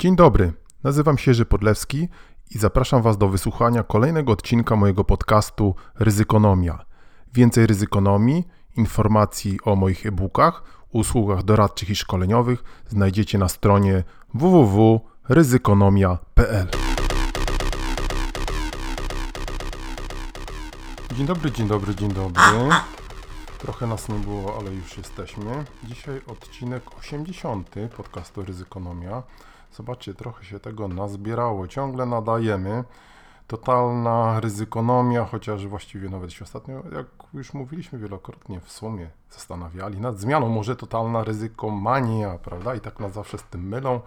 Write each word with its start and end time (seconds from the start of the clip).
Dzień 0.00 0.16
dobry, 0.16 0.52
nazywam 0.84 1.18
się 1.18 1.30
Jerzy 1.30 1.44
Podlewski 1.44 2.08
i 2.50 2.58
zapraszam 2.58 3.02
Was 3.02 3.18
do 3.18 3.28
wysłuchania 3.28 3.82
kolejnego 3.82 4.32
odcinka 4.32 4.76
mojego 4.76 5.04
podcastu 5.04 5.74
Ryzykonomia. 5.98 6.84
Więcej 7.34 7.66
ryzykonomii, 7.66 8.48
informacji 8.76 9.58
o 9.64 9.76
moich 9.76 10.06
e-bookach, 10.06 10.62
usługach 10.92 11.42
doradczych 11.42 11.90
i 11.90 11.96
szkoleniowych 11.96 12.64
znajdziecie 12.88 13.38
na 13.38 13.48
stronie 13.48 14.04
www.ryzykonomia.pl. 14.34 16.68
Dzień 21.16 21.26
dobry, 21.26 21.50
dzień 21.50 21.68
dobry, 21.68 21.94
dzień 21.94 22.12
dobry. 22.12 22.42
Trochę 23.58 23.86
nas 23.86 24.08
nie 24.08 24.18
było, 24.18 24.58
ale 24.60 24.74
już 24.74 24.98
jesteśmy. 24.98 25.64
Dzisiaj 25.84 26.20
odcinek 26.26 26.98
80 26.98 27.74
podcastu 27.96 28.44
Ryzykonomia. 28.44 29.22
Zobaczcie, 29.72 30.14
trochę 30.14 30.44
się 30.44 30.60
tego 30.60 30.88
nazbierało. 30.88 31.68
Ciągle 31.68 32.06
nadajemy. 32.06 32.84
Totalna 33.46 34.40
ryzykonomia, 34.40 35.24
chociaż 35.24 35.66
właściwie 35.66 36.08
nawet 36.08 36.32
się 36.32 36.44
ostatnio, 36.44 36.82
jak 36.92 37.06
już 37.34 37.54
mówiliśmy 37.54 37.98
wielokrotnie, 37.98 38.60
w 38.60 38.72
sumie 38.72 39.10
zastanawiali 39.30 40.00
nad 40.00 40.18
zmianą, 40.18 40.48
może 40.48 40.76
totalna 40.76 41.24
ryzykomania, 41.24 42.38
prawda? 42.38 42.74
I 42.74 42.80
tak 42.80 43.00
nas 43.00 43.12
zawsze 43.12 43.38
z 43.38 43.42
tym 43.42 43.68
mylą. 43.68 44.00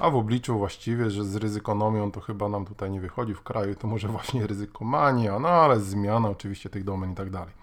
A 0.00 0.10
w 0.10 0.16
obliczu 0.16 0.58
właściwie, 0.58 1.10
że 1.10 1.24
z 1.24 1.36
ryzykonomią 1.36 2.10
to 2.10 2.20
chyba 2.20 2.48
nam 2.48 2.64
tutaj 2.64 2.90
nie 2.90 3.00
wychodzi 3.00 3.34
w 3.34 3.42
kraju, 3.42 3.74
to 3.74 3.86
może 3.86 4.08
właśnie 4.08 4.46
ryzykomania, 4.46 5.38
no 5.38 5.48
ale 5.48 5.80
zmiana 5.80 6.28
oczywiście 6.28 6.70
tych 6.70 6.84
domen 6.84 7.12
i 7.12 7.14
tak 7.14 7.30
dalej. 7.30 7.54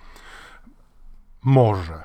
Może. 1.44 2.04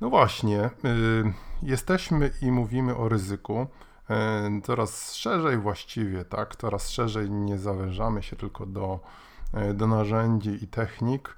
No 0.00 0.10
właśnie, 0.10 0.70
yy, 0.82 1.32
jesteśmy 1.62 2.30
i 2.42 2.50
mówimy 2.50 2.96
o 2.96 3.08
ryzyku. 3.08 3.66
Coraz 4.62 5.14
szerzej 5.14 5.58
właściwie, 5.58 6.24
tak? 6.24 6.56
Coraz 6.56 6.90
szerzej 6.90 7.30
nie 7.30 7.58
zawężamy 7.58 8.22
się 8.22 8.36
tylko 8.36 8.66
do, 8.66 9.00
yy, 9.54 9.74
do 9.74 9.86
narzędzi 9.86 10.64
i 10.64 10.68
technik, 10.68 11.36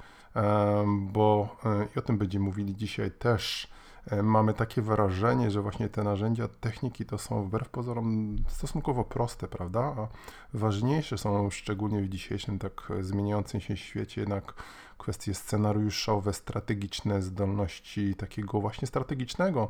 bo 0.97 1.57
yy, 1.65 1.89
i 1.97 1.99
o 1.99 2.03
tym 2.03 2.19
będziemy 2.19 2.45
mówili 2.45 2.77
dzisiaj 2.77 3.11
też. 3.11 3.69
Yy, 4.13 4.23
mamy 4.23 4.55
takie 4.55 4.83
wrażenie, 4.83 5.51
że 5.51 5.63
właśnie 5.63 5.89
te 5.89 6.03
narzędzia, 6.05 6.49
techniki 6.61 7.07
to 7.07 7.19
są 7.19 7.45
wbrew 7.45 7.69
pozorom 7.69 8.37
stosunkowo 8.49 9.05
proste, 9.05 9.49
prawda? 9.49 9.81
A 9.81 10.09
ważniejsze 10.55 11.19
są 11.19 11.51
szczególnie 11.51 12.03
w 12.03 12.09
dzisiejszym 12.09 12.59
tak 12.59 12.89
zmieniającym 13.01 13.61
się 13.61 13.77
świecie 13.77 14.21
jednak 14.21 14.55
kwestie 14.99 15.35
scenariuszowe, 15.35 16.33
strategiczne, 16.33 17.23
zdolności 17.23 18.15
takiego 18.15 18.61
właśnie 18.61 18.89
strategicznego 18.89 19.69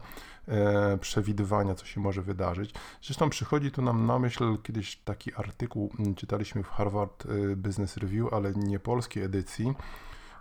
e, 0.49 0.99
przewidywania, 0.99 1.75
co 1.75 1.87
się 1.87 2.01
może 2.01 2.23
wydarzyć. 2.23 2.75
Zresztą 3.03 3.31
przychodzi 3.31 3.71
tu 3.71 3.83
nam 3.83 4.07
na 4.07 4.19
myśl 4.19 4.59
kiedyś 4.63 4.97
taki 4.97 5.35
artykuł, 5.35 5.93
czytaliśmy 6.17 6.63
w 6.63 6.69
Harvard 6.69 7.27
e, 7.27 7.57
Business 7.57 7.97
Review, 7.97 8.33
ale 8.33 8.53
nie 8.55 8.79
polskiej 8.79 9.23
edycji. 9.23 9.75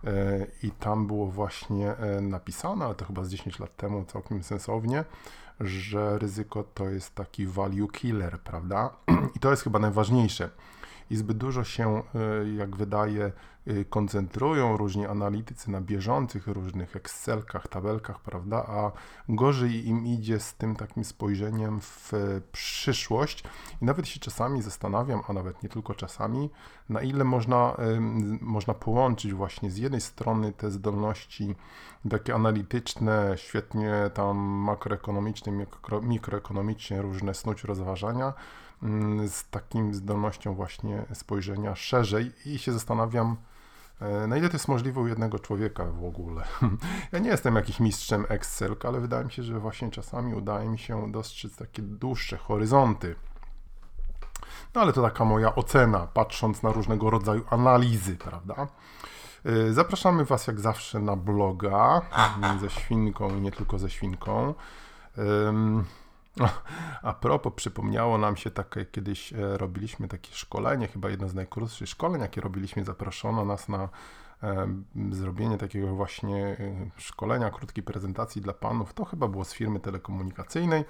E, 0.04 0.48
I 0.64 0.72
tam 0.72 1.08
było 1.08 1.28
właśnie 1.28 1.98
e, 1.98 2.22
napisane, 2.22 2.86
ale 2.86 2.96
to 2.96 3.06
chyba 3.06 3.24
z 3.24 3.30
10 3.30 3.60
lat 3.60 3.76
temu 3.76 4.06
całkiem 4.06 4.44
sensownie, 4.44 5.04
że 5.60 6.20
ryzyko 6.20 6.64
to 6.64 6.90
jest 6.90 7.16
taki 7.16 7.48
value 7.48 7.88
killer, 7.88 8.40
prawda? 8.40 8.90
I 9.36 9.40
to 9.40 9.52
jest 9.52 9.64
chyba 9.64 9.80
najważniejsze 9.80 10.50
i 11.10 11.16
zbyt 11.16 11.38
dużo 11.38 11.64
się, 11.64 12.04
e, 12.16 12.50
jak 12.56 12.76
wydaje, 12.76 13.32
koncentrują 13.90 14.78
różni 14.78 15.06
analitycy 15.06 15.72
na 15.72 15.82
bieżących 15.82 16.48
różnych 16.48 16.96
Excelkach, 16.96 17.68
tabelkach, 17.68 18.20
prawda, 18.20 18.58
a 18.58 18.92
gorzej 19.30 19.88
im 19.88 20.08
idzie 20.08 20.40
z 20.40 20.54
tym 20.54 20.76
takim 20.76 21.04
spojrzeniem 21.04 21.80
w 21.82 22.12
przyszłość. 22.52 23.44
I 23.82 23.86
nawet 23.86 24.08
się 24.08 24.20
czasami 24.20 24.62
zastanawiam, 24.62 25.22
a 25.28 25.34
nawet 25.34 25.64
nie 25.64 25.70
tylko 25.70 25.96
czasami, 25.96 26.50
na 26.90 27.02
ile 27.02 27.24
można, 27.24 27.78
można 28.42 28.74
połączyć 28.74 29.34
właśnie 29.34 29.72
z 29.72 29.78
jednej 29.78 30.02
strony 30.02 30.54
te 30.54 30.72
zdolności 30.72 31.56
takie 32.10 32.36
analityczne, 32.36 33.34
świetnie 33.36 33.94
tam 34.14 34.38
makroekonomiczne, 34.38 35.52
mikro, 35.52 36.02
mikroekonomicznie 36.02 37.02
różne 37.02 37.34
snuć 37.34 37.64
rozważania, 37.64 38.34
Mm, 38.84 39.30
z 39.30 39.50
takim 39.50 39.94
zdolnością 39.94 40.54
właśnie 40.54 41.06
spojrzenia 41.14 41.76
szerzej. 41.76 42.32
I 42.46 42.58
się 42.60 42.72
zastanawiam, 42.72 43.36
na 44.28 44.38
ile 44.38 44.50
to 44.50 44.56
jest 44.56 44.68
możliwe 44.68 45.02
u 45.02 45.08
jednego 45.08 45.40
człowieka 45.40 45.86
w 45.86 46.06
ogóle. 46.06 46.44
Ja 47.12 47.20
nie 47.20 47.30
jestem 47.30 47.56
jakiś 47.56 47.80
mistrzem 47.80 48.26
Excel, 48.30 48.76
ale 48.84 49.00
wydaje 49.00 49.26
mi 49.26 49.32
się, 49.32 49.44
że 49.44 49.60
właśnie 49.60 49.92
czasami 49.92 50.34
udaje 50.34 50.70
mi 50.70 50.80
się 50.80 51.12
dostrzec 51.12 51.56
takie 51.56 51.82
dłuższe 51.82 52.38
horyzonty. 52.38 53.16
No 54.76 54.82
ale 54.82 54.94
to 54.94 55.02
taka 55.02 55.26
moja 55.26 55.56
ocena, 55.56 56.08
patrząc 56.14 56.64
na 56.64 56.72
różnego 56.72 57.10
rodzaju 57.10 57.44
analizy, 57.50 58.16
prawda? 58.16 58.68
E, 59.46 59.74
zapraszamy 59.74 60.26
Was 60.26 60.48
jak 60.48 60.60
zawsze 60.60 61.00
na 61.00 61.16
bloga 61.16 62.02
ze 62.62 62.70
świnką 62.70 63.36
i 63.36 63.42
nie 63.42 63.52
tylko 63.52 63.80
ze 63.80 63.90
świnką. 63.90 64.54
A 67.02 67.14
propos, 67.14 67.54
przypomniało 67.56 68.18
nam 68.18 68.38
się 68.38 68.52
takie, 68.52 68.86
kiedyś 68.86 69.34
e, 69.34 69.58
robiliśmy 69.58 70.08
takie 70.08 70.34
szkolenie, 70.34 70.88
chyba 70.88 71.10
jedno 71.10 71.30
z 71.30 71.34
najkrótszych 71.34 71.90
szkoleń, 71.90 72.22
jakie 72.22 72.42
robiliśmy, 72.42 72.84
zaproszono 72.84 73.46
nas 73.46 73.70
na 73.70 73.90
e, 74.44 74.68
zrobienie 75.12 75.58
takiego 75.58 75.96
właśnie 75.96 76.46
e, 76.46 76.58
szkolenia, 76.98 77.50
krótkiej 77.50 77.84
prezentacji 77.84 78.42
dla 78.42 78.54
panów. 78.54 78.94
To 78.94 79.06
chyba 79.06 79.28
było 79.28 79.46
z 79.46 79.54
firmy 79.54 79.80
telekomunikacyjnej. 79.80 80.86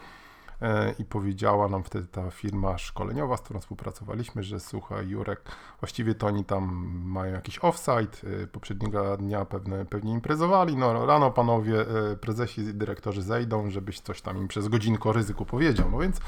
E, 0.62 0.95
i 1.00 1.06
powiedziała 1.06 1.68
nam 1.68 1.84
wtedy 1.84 2.07
ta 2.07 2.31
firma 2.31 2.78
szkoleniowa, 2.78 3.38
z 3.38 3.41
którą 3.41 3.59
współpracowaliśmy, 3.59 4.44
że 4.44 4.59
słuchaj 4.59 5.07
Jurek, 5.07 5.41
właściwie 5.79 6.16
to 6.16 6.28
oni 6.28 6.45
tam 6.45 6.91
mają 7.06 7.34
jakiś 7.34 7.59
offsite, 7.59 8.28
e, 8.44 8.47
poprzedniego 8.47 9.18
dnia 9.18 9.45
pewne, 9.45 9.85
pewnie 9.85 10.12
imprezowali, 10.12 10.75
no 10.75 11.06
rano 11.06 11.31
panowie 11.31 11.81
e, 11.81 12.16
prezesi 12.16 12.62
i 12.62 12.73
dyrektorzy 12.73 13.22
zejdą, 13.22 13.69
żebyś 13.69 14.00
coś 14.00 14.22
tam 14.22 14.38
im 14.38 14.47
przez 14.47 14.68
godzinkę 14.68 15.09
o 15.09 15.13
ryzyku 15.13 15.45
powiedział, 15.45 15.91
no 15.91 16.00
więc 16.00 16.19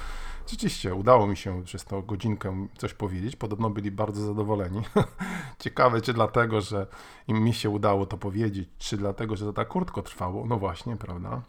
Rzeczywiście 0.49 0.95
udało 0.95 1.27
mi 1.27 1.37
się 1.37 1.63
przez 1.63 1.85
tą 1.85 2.01
godzinkę 2.01 2.67
coś 2.77 2.93
powiedzieć. 2.93 3.35
Podobno 3.35 3.69
byli 3.69 3.91
bardzo 3.91 4.21
zadowoleni. 4.21 4.81
Ciekawe, 5.59 6.01
czy 6.01 6.13
dlatego, 6.13 6.61
że 6.61 6.87
im 7.27 7.43
mi 7.43 7.53
się 7.53 7.69
udało 7.69 8.05
to 8.05 8.17
powiedzieć, 8.17 8.69
czy 8.77 8.97
dlatego, 8.97 9.35
że 9.35 9.45
to 9.45 9.53
tak 9.53 9.69
krótko 9.69 10.01
trwało. 10.01 10.45
No 10.45 10.57
właśnie, 10.57 10.95
prawda? 10.97 11.41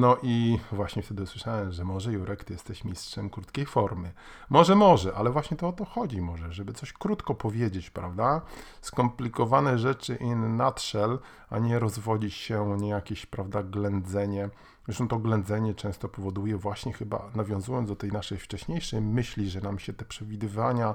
No 0.00 0.16
i 0.22 0.58
właśnie 0.72 1.02
wtedy 1.02 1.22
usłyszałem, 1.22 1.72
że 1.72 1.84
może 1.84 2.12
Jurek, 2.12 2.44
ty 2.44 2.52
jesteś 2.52 2.84
mistrzem 2.84 3.30
krótkiej 3.30 3.66
formy. 3.66 4.12
Może, 4.50 4.74
może, 4.74 5.14
ale 5.14 5.30
właśnie 5.30 5.56
to 5.56 5.68
o 5.68 5.72
to 5.72 5.84
chodzi 5.84 6.20
może, 6.20 6.52
żeby 6.52 6.72
coś 6.72 6.92
krótko 6.92 7.34
powiedzieć, 7.34 7.90
prawda? 7.90 8.40
Skomplikowane 8.80 9.78
rzeczy 9.78 10.14
in 10.14 10.56
nutshell, 10.56 11.18
a 11.50 11.58
nie 11.58 11.78
rozwodzić 11.78 12.34
się, 12.34 12.76
nie 12.78 12.88
jakieś, 12.88 13.26
prawda, 13.26 13.62
ględzenie. 13.62 14.48
Zresztą 14.84 15.08
to 15.08 15.18
ględzenie 15.18 15.74
często 15.74 16.08
powoduje 16.08 16.56
właśnie 16.56 16.92
chyba, 16.92 17.30
nawiązując 17.34 17.88
do 17.88 17.96
tej 17.96 18.12
naszej 18.12 18.38
wcześniejszej 18.38 19.00
myśli, 19.00 19.50
że 19.50 19.60
nam 19.60 19.78
się 19.78 19.92
te 19.92 20.04
przewidywania 20.04 20.94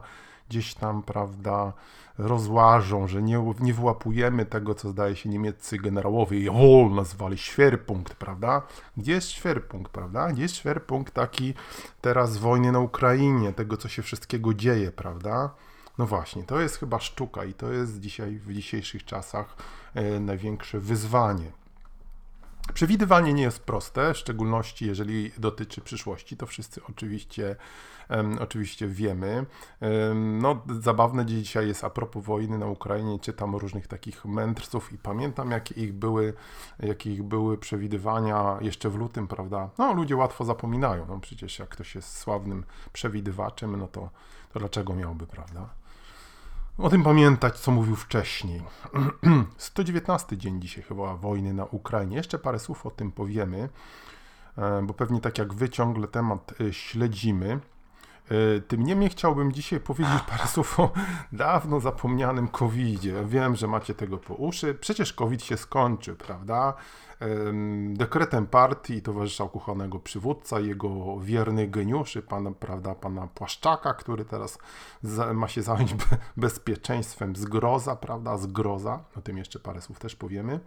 gdzieś 0.50 0.74
tam, 0.74 1.04
prawda, 1.04 1.74
rozłażą, 2.18 3.08
że 3.08 3.22
nie, 3.22 3.54
nie 3.60 3.74
wyłapujemy 3.74 4.46
tego, 4.46 4.76
co 4.76 4.90
zdaje 4.90 5.16
się 5.16 5.30
niemieccy 5.30 5.78
generałowie 5.78 6.44
Jawohl 6.44 6.96
nazwali 6.96 7.38
Schwerpunkt, 7.38 8.16
prawda? 8.16 8.62
Gdzie 8.98 9.12
jest 9.12 9.28
Schwerpunkt, 9.28 9.92
prawda? 9.92 10.32
Gdzie 10.32 10.42
jest 10.42 10.56
Schwerpunkt 10.56 11.14
taki 11.14 11.54
teraz 12.02 12.38
wojny 12.38 12.72
na 12.72 12.80
Ukrainie, 12.80 13.54
tego, 13.54 13.78
co 13.78 13.90
się 13.90 14.02
wszystkiego 14.02 14.54
dzieje, 14.54 14.92
prawda? 14.92 15.50
No 15.98 16.06
właśnie, 16.06 16.44
to 16.44 16.60
jest 16.60 16.78
chyba 16.78 17.00
sztuka 17.00 17.46
i 17.46 17.54
to 17.54 17.72
jest 17.72 18.00
dzisiaj, 18.00 18.40
w 18.40 18.54
dzisiejszych 18.54 19.06
czasach 19.06 19.56
e, 19.94 20.20
największe 20.20 20.80
wyzwanie. 20.80 21.52
Przewidywanie 22.74 23.34
nie 23.34 23.44
jest 23.44 23.60
proste, 23.60 24.14
w 24.14 24.18
szczególności 24.18 24.86
jeżeli 24.86 25.32
dotyczy 25.38 25.82
przyszłości, 25.82 26.38
to 26.38 26.46
wszyscy 26.46 26.82
oczywiście, 26.90 27.56
um, 28.10 28.38
oczywiście 28.42 28.88
wiemy. 28.88 29.46
Um, 29.82 30.40
no, 30.42 30.62
zabawne 30.80 31.26
dzisiaj 31.26 31.68
jest 31.68 31.84
a 31.84 31.90
propos 31.90 32.26
wojny 32.26 32.58
na 32.58 32.66
Ukrainie, 32.66 33.20
czytam 33.20 33.56
różnych 33.56 33.88
takich 33.88 34.26
mędrców 34.26 34.94
i 34.94 34.98
pamiętam, 34.98 35.52
jakie 35.52 35.76
ich 35.76 35.94
były, 35.94 36.34
jakie 36.80 37.14
ich 37.14 37.24
były 37.24 37.58
przewidywania 37.58 38.58
jeszcze 38.62 38.90
w 38.90 38.96
lutym, 38.96 39.28
prawda? 39.28 39.70
No, 39.78 39.94
ludzie 39.94 40.16
łatwo 40.16 40.46
zapominają, 40.46 41.06
no 41.10 41.20
przecież 41.20 41.60
jak 41.60 41.70
ktoś 41.70 41.96
jest 41.96 42.18
sławnym 42.18 42.64
przewidywaczem, 42.94 43.76
no 43.76 43.88
to, 43.88 44.10
to 44.54 44.60
dlaczego 44.60 44.96
miałby, 44.96 45.28
prawda? 45.28 45.70
O 46.82 46.90
tym 46.90 47.04
pamiętać, 47.04 47.60
co 47.60 47.72
mówił 47.72 47.96
wcześniej. 47.96 48.62
119 49.58 50.38
dzień 50.38 50.62
dzisiaj 50.62 50.84
chyba 50.84 51.16
wojny 51.16 51.54
na 51.54 51.66
Ukrainie. 51.66 52.18
Jeszcze 52.18 52.40
parę 52.40 52.60
słów 52.60 52.86
o 52.86 52.92
tym 52.92 53.12
powiemy, 53.12 53.70
e, 54.58 54.82
bo 54.84 54.94
pewnie 54.94 55.22
tak 55.22 55.38
jak 55.38 55.54
wy 55.54 55.70
ciągle 55.70 56.08
temat 56.08 56.54
e, 56.62 56.74
śledzimy. 56.74 57.60
E, 58.30 58.62
tym 58.62 58.84
niemniej 58.84 59.10
chciałbym 59.10 59.52
dzisiaj 59.52 59.80
powiedzieć 59.80 60.22
parę 60.30 60.48
słów 60.48 60.80
o 60.80 60.92
dawno 61.32 61.80
zapomnianym 61.80 62.48
COVID-zie. 62.48 63.26
Wiem, 63.26 63.56
że 63.56 63.68
macie 63.68 63.96
tego 63.96 64.18
po 64.18 64.34
uszy. 64.34 64.74
Przecież 64.74 65.14
COVID 65.14 65.44
się 65.44 65.58
skończył, 65.58 66.16
prawda? 66.16 66.74
Dekretem 67.90 68.48
partii 68.48 69.02
towarzysza 69.02 69.44
ukochanego 69.44 70.00
przywódca, 70.00 70.60
jego 70.60 71.20
wiernych 71.20 71.70
geniuszy, 71.70 72.22
pana, 72.22 72.52
prawda, 72.52 72.96
pana 72.96 73.28
Płaszczaka, 73.28 73.94
który 73.94 74.26
teraz 74.26 74.58
ma 75.34 75.48
się 75.48 75.62
zająć 75.62 75.96
bezpieczeństwem 76.38 77.36
zgroza, 77.36 77.96
prawda, 77.96 78.38
zgroza. 78.38 79.04
O 79.18 79.22
tym 79.22 79.38
jeszcze 79.38 79.60
parę 79.60 79.82
słów 79.82 80.00
też 80.00 80.16
powiemy 80.16 80.60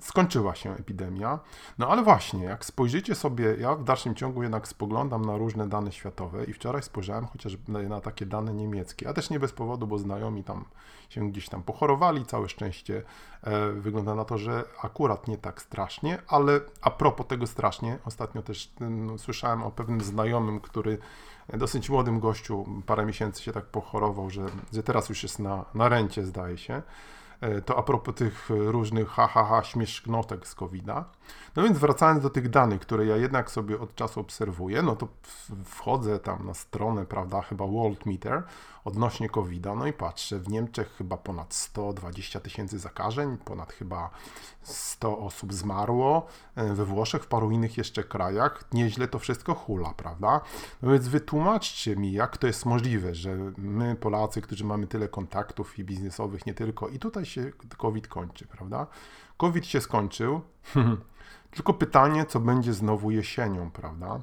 skończyła 0.00 0.54
się 0.54 0.74
epidemia. 0.74 1.38
No 1.78 1.88
ale 1.88 2.02
właśnie, 2.02 2.44
jak 2.44 2.64
spojrzycie 2.64 3.14
sobie, 3.14 3.56
ja 3.58 3.74
w 3.74 3.84
dalszym 3.84 4.14
ciągu 4.14 4.42
jednak 4.42 4.68
spoglądam 4.68 5.24
na 5.24 5.36
różne 5.36 5.68
dane 5.68 5.92
światowe 5.92 6.44
i 6.44 6.52
wczoraj 6.52 6.82
spojrzałem 6.82 7.26
chociażby 7.26 7.88
na 7.88 8.00
takie 8.00 8.26
dane 8.26 8.54
niemieckie, 8.54 9.08
a 9.08 9.12
też 9.12 9.30
nie 9.30 9.40
bez 9.40 9.52
powodu, 9.52 9.86
bo 9.86 9.98
znajomi 9.98 10.44
tam 10.44 10.64
się 11.08 11.30
gdzieś 11.30 11.48
tam 11.48 11.62
pochorowali, 11.62 12.26
całe 12.26 12.48
szczęście 12.48 13.02
e, 13.42 13.70
wygląda 13.72 14.14
na 14.14 14.24
to, 14.24 14.38
że 14.38 14.64
akurat 14.82 15.28
nie 15.28 15.38
tak 15.38 15.62
strasznie, 15.62 16.18
ale 16.28 16.60
a 16.80 16.90
propos 16.90 17.26
tego 17.26 17.46
strasznie, 17.46 17.98
ostatnio 18.04 18.42
też 18.42 18.72
no, 18.80 19.18
słyszałem 19.18 19.62
o 19.62 19.70
pewnym 19.70 20.00
znajomym, 20.00 20.60
który 20.60 20.98
dosyć 21.48 21.90
młodym 21.90 22.20
gościu 22.20 22.66
parę 22.86 23.06
miesięcy 23.06 23.42
się 23.42 23.52
tak 23.52 23.64
pochorował, 23.64 24.30
że, 24.30 24.46
że 24.72 24.82
teraz 24.82 25.08
już 25.08 25.22
jest 25.22 25.38
na, 25.38 25.64
na 25.74 25.88
rencie, 25.88 26.26
zdaje 26.26 26.58
się. 26.58 26.82
E, 27.44 27.60
to 27.60 27.78
a 27.78 27.82
propos 27.82 28.14
tych 28.14 28.50
różnych 28.50 29.08
ha, 29.08 29.26
ha, 29.26 29.44
ha 29.44 29.62
śmieszknotek 29.62 30.46
z 30.46 30.54
covid 30.54 30.84
-a. 30.84 31.04
No 31.56 31.62
więc 31.62 31.78
wracając 31.78 32.22
do 32.22 32.30
tych 32.30 32.50
danych, 32.50 32.80
które 32.80 33.06
ja 33.06 33.16
jednak 33.16 33.50
sobie 33.50 33.80
od 33.80 33.94
czasu 33.94 34.20
obserwuję, 34.20 34.82
no 34.82 34.96
to 34.96 35.08
wchodzę 35.64 36.18
tam 36.18 36.46
na 36.46 36.54
stronę, 36.54 37.06
prawda, 37.06 37.42
chyba 37.42 37.66
World 37.66 38.06
Meter 38.06 38.42
odnośnie 38.84 39.28
covid 39.28 39.66
no 39.76 39.86
i 39.86 39.92
patrzę, 39.92 40.38
w 40.38 40.48
Niemczech 40.48 40.94
chyba 40.98 41.16
ponad 41.16 41.54
120 41.54 42.40
tysięcy 42.40 42.78
zakażeń, 42.78 43.36
ponad 43.36 43.72
chyba 43.72 44.10
100 44.62 45.18
osób 45.18 45.52
zmarło, 45.52 46.26
e, 46.56 46.74
we 46.74 46.84
Włoszech, 46.84 47.22
w 47.22 47.26
paru 47.26 47.50
innych 47.50 47.78
jeszcze 47.78 48.04
krajach, 48.04 48.64
nieźle 48.72 49.08
to 49.08 49.18
wszystko 49.18 49.54
hula, 49.54 49.94
prawda? 49.96 50.40
No 50.82 50.92
więc 50.92 51.08
wytłumaczcie 51.08 51.96
mi, 51.96 52.12
jak 52.12 52.36
to 52.36 52.46
jest 52.46 52.66
możliwe, 52.66 53.14
że 53.14 53.36
my 53.58 53.96
Polacy, 53.96 54.42
którzy 54.42 54.64
mamy 54.64 54.86
tyle 54.86 55.08
kontaktów 55.08 55.78
i 55.78 55.84
biznesowych, 55.84 56.46
nie 56.46 56.54
tylko, 56.54 56.88
i 56.88 56.98
tutaj 56.98 57.26
się 57.34 57.52
COVID 57.78 58.08
kończy, 58.08 58.46
prawda? 58.46 58.86
COVID 59.36 59.66
się 59.66 59.80
skończył, 59.80 60.40
tylko 61.54 61.74
pytanie, 61.74 62.26
co 62.26 62.40
będzie 62.40 62.72
znowu 62.72 63.10
jesienią, 63.10 63.70
prawda? 63.70 64.20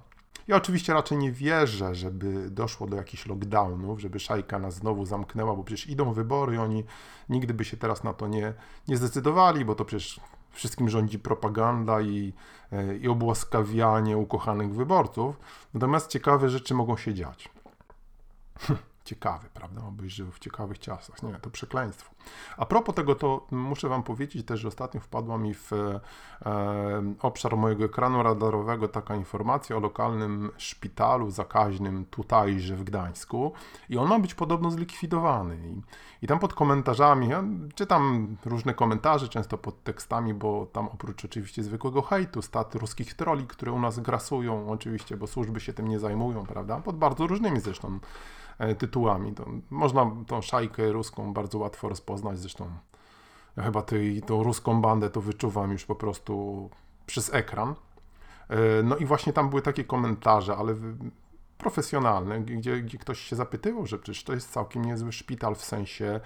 Ja 0.47 0.55
oczywiście 0.55 0.93
raczej 0.93 1.17
nie 1.17 1.31
wierzę, 1.31 1.95
żeby 1.95 2.49
doszło 2.49 2.87
do 2.87 2.97
jakichś 2.97 3.25
lockdownów, 3.25 3.99
żeby 3.99 4.19
szajka 4.19 4.59
nas 4.59 4.75
znowu 4.75 5.05
zamknęła, 5.05 5.55
bo 5.55 5.63
przecież 5.63 5.87
idą 5.87 6.13
wybory, 6.13 6.61
oni 6.61 6.83
nigdy 7.29 7.53
by 7.53 7.65
się 7.65 7.77
teraz 7.77 8.03
na 8.03 8.13
to 8.13 8.27
nie, 8.27 8.53
nie 8.87 8.97
zdecydowali, 8.97 9.65
bo 9.65 9.75
to 9.75 9.85
przecież 9.85 10.19
wszystkim 10.51 10.89
rządzi 10.89 11.19
propaganda 11.19 12.01
i, 12.01 12.33
e, 12.71 12.97
i 12.97 13.07
obłaskawianie 13.07 14.17
ukochanych 14.17 14.73
wyborców. 14.73 15.39
Natomiast 15.73 16.07
ciekawe 16.07 16.49
rzeczy 16.49 16.73
mogą 16.73 16.97
się 16.97 17.13
dziać. 17.13 17.49
ciekawy, 19.05 19.47
prawda? 19.53 19.81
Obyś 19.87 20.13
żył 20.13 20.31
w 20.31 20.39
ciekawych 20.39 20.79
czasach. 20.79 21.23
Nie, 21.23 21.33
to 21.33 21.49
przekleństwo. 21.49 22.11
A 22.57 22.65
propos 22.65 22.95
tego, 22.95 23.15
to 23.15 23.47
muszę 23.51 23.89
Wam 23.89 24.03
powiedzieć 24.03 24.45
też, 24.45 24.59
że 24.59 24.67
ostatnio 24.67 25.01
wpadła 25.01 25.37
mi 25.37 25.53
w 25.53 25.73
e, 25.73 25.99
obszar 27.21 27.57
mojego 27.57 27.85
ekranu 27.85 28.23
radarowego 28.23 28.87
taka 28.87 29.15
informacja 29.15 29.77
o 29.77 29.79
lokalnym 29.79 30.51
szpitalu 30.57 31.31
zakaźnym 31.31 32.05
tutajże 32.05 32.75
w 32.75 32.83
Gdańsku 32.83 33.53
i 33.89 33.97
on 33.97 34.07
ma 34.07 34.19
być 34.19 34.33
podobno 34.33 34.71
zlikwidowany. 34.71 35.57
I, 35.57 35.81
i 36.25 36.27
tam 36.27 36.39
pod 36.39 36.53
komentarzami, 36.53 37.29
ja 37.29 37.43
czytam 37.75 38.37
różne 38.45 38.73
komentarze, 38.73 39.27
często 39.27 39.57
pod 39.57 39.83
tekstami, 39.83 40.33
bo 40.33 40.65
tam 40.65 40.87
oprócz 40.87 41.25
oczywiście 41.25 41.63
zwykłego 41.63 42.01
hejtu, 42.01 42.41
stat 42.41 42.75
ruskich 42.75 43.13
troli, 43.13 43.47
które 43.47 43.71
u 43.71 43.79
nas 43.79 43.99
grasują 43.99 44.69
oczywiście, 44.69 45.17
bo 45.17 45.27
służby 45.27 45.59
się 45.59 45.73
tym 45.73 45.87
nie 45.87 45.99
zajmują, 45.99 46.45
prawda? 46.45 46.77
Pod 46.77 46.97
bardzo 46.97 47.27
różnymi 47.27 47.59
zresztą 47.59 47.99
tytułami. 48.77 49.33
To 49.33 49.45
można 49.69 50.11
tą 50.27 50.41
szajkę 50.41 50.91
ruską 50.91 51.33
bardzo 51.33 51.57
łatwo 51.57 51.89
rozpoznać, 51.89 52.39
zresztą 52.39 52.71
ja 53.57 53.63
chyba 53.63 53.81
tej, 53.81 54.21
tą 54.21 54.43
ruską 54.43 54.81
bandę 54.81 55.09
to 55.09 55.21
wyczuwam 55.21 55.71
już 55.71 55.85
po 55.85 55.95
prostu 55.95 56.69
przez 57.05 57.33
ekran. 57.33 57.75
E, 58.49 58.83
no 58.83 58.95
i 58.97 59.05
właśnie 59.05 59.33
tam 59.33 59.49
były 59.49 59.61
takie 59.61 59.83
komentarze, 59.83 60.55
ale 60.55 60.75
profesjonalne, 61.61 62.41
gdzie, 62.41 62.81
gdzie 62.81 62.97
ktoś 62.97 63.19
się 63.19 63.35
zapytywał, 63.35 63.87
że 63.87 63.97
przecież 63.97 64.23
to 64.23 64.33
jest 64.33 64.51
całkiem 64.51 64.85
niezły 64.85 65.11
szpital 65.11 65.55
w 65.55 65.65
sensie 65.65 66.19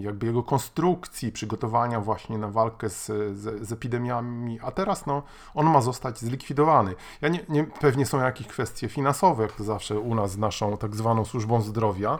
jakby 0.00 0.26
jego 0.26 0.42
konstrukcji, 0.42 1.32
przygotowania 1.32 2.00
właśnie 2.00 2.38
na 2.38 2.48
walkę 2.48 2.90
z, 2.90 3.06
z, 3.36 3.68
z, 3.68 3.72
epidemiami, 3.72 4.60
a 4.62 4.70
teraz 4.70 5.06
no, 5.06 5.22
on 5.54 5.66
ma 5.66 5.80
zostać 5.80 6.18
zlikwidowany. 6.18 6.94
Ja 7.20 7.28
nie, 7.28 7.40
nie, 7.48 7.64
pewnie 7.64 8.06
są 8.06 8.20
jakieś 8.20 8.46
kwestie 8.46 8.88
finansowe, 8.88 9.42
jak 9.42 9.52
to 9.52 9.64
zawsze 9.64 9.98
u 9.98 10.14
nas 10.14 10.30
z 10.30 10.38
naszą 10.38 10.76
tak 10.76 10.96
zwaną 10.96 11.24
służbą 11.24 11.62
zdrowia, 11.62 12.18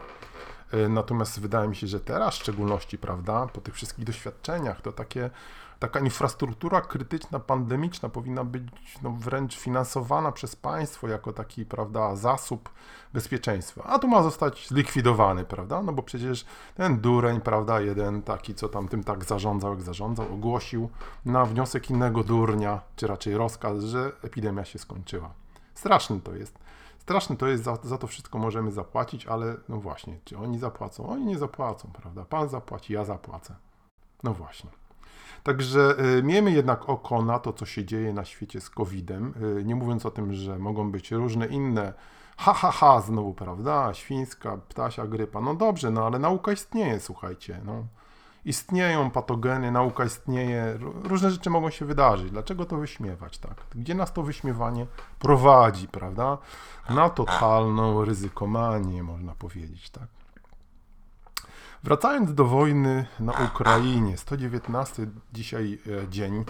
e, 0.71 0.89
natomiast 0.89 1.39
wydaje 1.39 1.69
mi 1.69 1.75
się, 1.75 1.87
że 1.87 1.99
teraz 1.99 2.35
w 2.35 2.41
szczególności, 2.41 2.97
prawda, 2.97 3.47
po 3.53 3.61
tych 3.61 3.73
wszystkich 3.73 4.05
doświadczeniach, 4.05 4.81
to 4.81 4.91
takie 4.91 5.29
taka 5.81 5.99
infrastruktura 5.99 6.81
krytyczna, 6.81 7.39
pandemiczna 7.39 8.09
powinna 8.09 8.43
być 8.43 8.63
no, 9.01 9.11
wręcz 9.11 9.57
finansowana 9.57 10.31
przez 10.31 10.55
państwo 10.55 11.07
jako 11.07 11.33
taki, 11.33 11.65
prawda, 11.65 12.15
zasób 12.15 12.69
bezpieczeństwa. 13.13 13.83
A 13.83 13.99
tu 13.99 14.07
ma 14.07 14.23
zostać 14.23 14.67
zlikwidowany, 14.67 15.45
prawda? 15.45 15.81
No 15.81 15.93
bo 15.93 16.03
przecież 16.03 16.45
ten 16.75 16.99
dureń, 16.99 17.41
prawda, 17.41 17.81
jeden 17.81 18.21
taki, 18.21 18.55
co 18.55 18.69
tam 18.69 18.87
tym 18.87 19.03
tak 19.03 19.25
zarządzał, 19.25 19.71
jak 19.71 19.81
zarządzał, 19.81 20.33
ogłosił 20.33 20.89
na 21.25 21.45
wniosek 21.45 21.89
innego 21.89 22.23
durnia, 22.23 22.81
czy 22.95 23.07
raczej 23.07 23.37
rozkaz, 23.37 23.83
że 23.83 24.11
epidemia 24.23 24.65
się 24.65 24.79
skończyła. 24.79 25.33
Straszny 25.73 26.19
to 26.21 26.35
jest. 26.35 26.59
Straszne 26.99 27.37
to 27.37 27.47
jest, 27.47 27.63
za, 27.63 27.77
za, 27.83 27.97
to 27.97 28.07
wszystko 28.07 28.39
możemy 28.39 28.71
zapłacić, 28.71 29.27
ale 29.27 29.57
no 29.69 29.77
właśnie, 29.77 30.19
czy 30.25 30.37
oni 30.37 30.59
zapłacą? 30.59 31.09
Oni 31.09 31.25
nie 31.25 31.37
zapłacą, 31.37 31.89
prawda? 31.93 32.25
Pan 32.25 32.49
zapłaci, 32.49 32.93
ja 32.93 33.05
zapłacę. 33.05 33.55
No 34.23 34.33
właśnie. 34.33 34.80
Także 35.43 35.95
y, 36.17 36.23
miejmy 36.23 36.51
jednak 36.51 36.89
oko 36.89 37.21
na 37.21 37.39
to, 37.39 37.53
co 37.53 37.65
się 37.65 37.85
dzieje 37.85 38.13
na 38.13 38.25
świecie 38.25 38.61
z 38.61 38.69
COVID-em, 38.69 39.33
y, 39.59 39.63
nie 39.65 39.75
mówiąc 39.75 40.05
o 40.05 40.11
tym, 40.11 40.33
że 40.33 40.59
mogą 40.59 40.91
być 40.91 41.11
różne 41.11 41.47
inne 41.47 41.93
ha, 42.41 42.53
ha, 42.53 42.71
ha, 42.71 43.01
znowu, 43.01 43.33
prawda, 43.33 43.93
świńska, 43.93 44.57
ptasia 44.69 45.07
grypa. 45.07 45.41
No 45.41 45.55
dobrze, 45.55 45.91
no 45.91 46.05
ale 46.05 46.19
nauka 46.19 46.51
istnieje, 46.51 46.99
słuchajcie, 46.99 47.61
no. 47.65 47.85
Istnieją 48.45 49.11
patogeny, 49.11 49.71
nauka 49.71 50.05
istnieje, 50.05 50.77
różne 51.03 51.31
rzeczy 51.31 51.49
mogą 51.49 51.69
się 51.69 51.85
wydarzyć. 51.85 52.31
Dlaczego 52.31 52.65
to 52.65 52.77
wyśmiewać, 52.77 53.37
tak? 53.37 53.53
Gdzie 53.75 53.95
nas 53.95 54.13
to 54.13 54.23
wyśmiewanie 54.23 54.85
prowadzi, 55.19 55.87
prawda? 55.87 56.37
Na 56.89 57.09
totalną 57.09 58.05
ryzykomanię, 58.05 59.03
można 59.03 59.35
powiedzieć, 59.35 59.89
tak? 59.89 60.07
Wracając 61.83 62.33
do 62.33 62.45
wojny 62.45 63.05
na 63.19 63.31
Ukrainie, 63.31 64.17
119 64.17 65.07
dzisiaj 65.33 65.79
e, 66.03 66.07
dzień. 66.09 66.45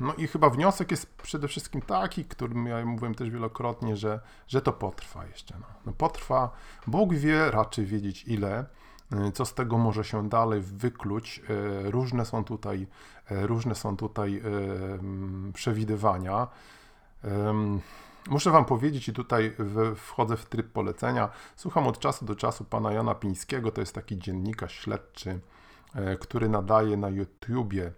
No 0.00 0.14
i 0.14 0.26
chyba 0.26 0.50
wniosek 0.50 0.90
jest 0.90 1.16
przede 1.16 1.48
wszystkim 1.48 1.82
taki, 1.82 2.24
którym 2.24 2.66
ja 2.66 2.84
mówiłem 2.86 3.14
też 3.14 3.30
wielokrotnie, 3.30 3.96
że, 3.96 4.20
że 4.48 4.62
to 4.62 4.72
potrwa 4.72 5.26
jeszcze. 5.26 5.54
No. 5.60 5.66
no 5.86 5.92
potrwa, 5.92 6.50
Bóg 6.86 7.14
wie, 7.14 7.50
raczej 7.50 7.86
wiedzieć 7.86 8.24
ile, 8.26 8.64
e, 9.12 9.32
co 9.32 9.44
z 9.44 9.54
tego 9.54 9.78
może 9.78 10.04
się 10.04 10.28
dalej 10.28 10.60
wykluć. 10.60 11.42
E, 11.84 11.90
różne 11.90 12.24
są 12.24 12.44
tutaj, 12.44 12.86
różne 13.30 13.74
są 13.74 13.96
tutaj 13.96 14.42
przewidywania. 15.54 16.48
Muszę 18.28 18.50
Wam 18.50 18.64
powiedzieć, 18.64 19.08
i 19.08 19.12
tutaj 19.12 19.56
wchodzę 19.96 20.36
w 20.36 20.46
tryb 20.46 20.72
polecenia. 20.72 21.28
Słucham 21.56 21.86
od 21.86 21.98
czasu 21.98 22.24
do 22.24 22.34
czasu 22.34 22.64
pana 22.64 22.92
Jana 22.92 23.14
Pińskiego, 23.14 23.70
to 23.70 23.80
jest 23.80 23.94
taki 23.94 24.18
dziennikarz 24.18 24.74
śledczy, 24.74 25.40
e, 25.94 26.16
który 26.16 26.48
nadaje 26.48 26.96
na 26.96 27.08
YouTubie. 27.08 27.92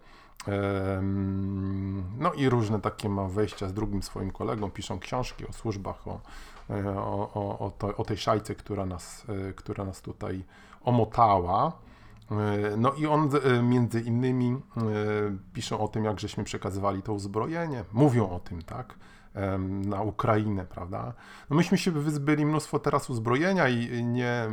No 2.19 2.33
i 2.33 2.49
różne 2.49 2.81
takie 2.81 3.09
ma 3.09 3.27
wejścia 3.27 3.67
z 3.67 3.73
drugim 3.73 4.03
swoim 4.03 4.31
kolegą, 4.31 4.71
piszą 4.71 4.99
książki 4.99 5.47
o 5.47 5.53
służbach, 5.53 6.07
o, 6.07 6.21
e, 6.69 6.97
o, 6.97 7.59
o, 7.59 7.71
to, 7.77 7.97
o 7.97 8.03
tej 8.03 8.17
szajce, 8.17 8.55
która 8.55 8.85
nas, 8.85 9.25
e, 9.49 9.53
która 9.53 9.85
nas 9.85 10.01
tutaj 10.01 10.43
omotała. 10.83 11.71
No 12.77 12.93
i 12.93 13.07
on 13.07 13.29
między 13.63 14.01
innymi 14.01 14.61
piszą 15.53 15.79
o 15.79 15.87
tym, 15.87 16.05
jak 16.05 16.19
żeśmy 16.19 16.43
przekazywali 16.43 17.01
to 17.01 17.13
uzbrojenie, 17.13 17.83
mówią 17.91 18.29
o 18.29 18.39
tym, 18.39 18.61
tak, 18.61 18.95
na 19.69 20.01
Ukrainę, 20.01 20.65
prawda? 20.65 21.13
No 21.49 21.55
myśmy 21.55 21.77
się 21.77 21.91
wyzbyli 21.91 22.45
mnóstwo 22.45 22.79
teraz 22.79 23.09
uzbrojenia 23.09 23.69
i 23.69 24.03
nie, 24.03 24.47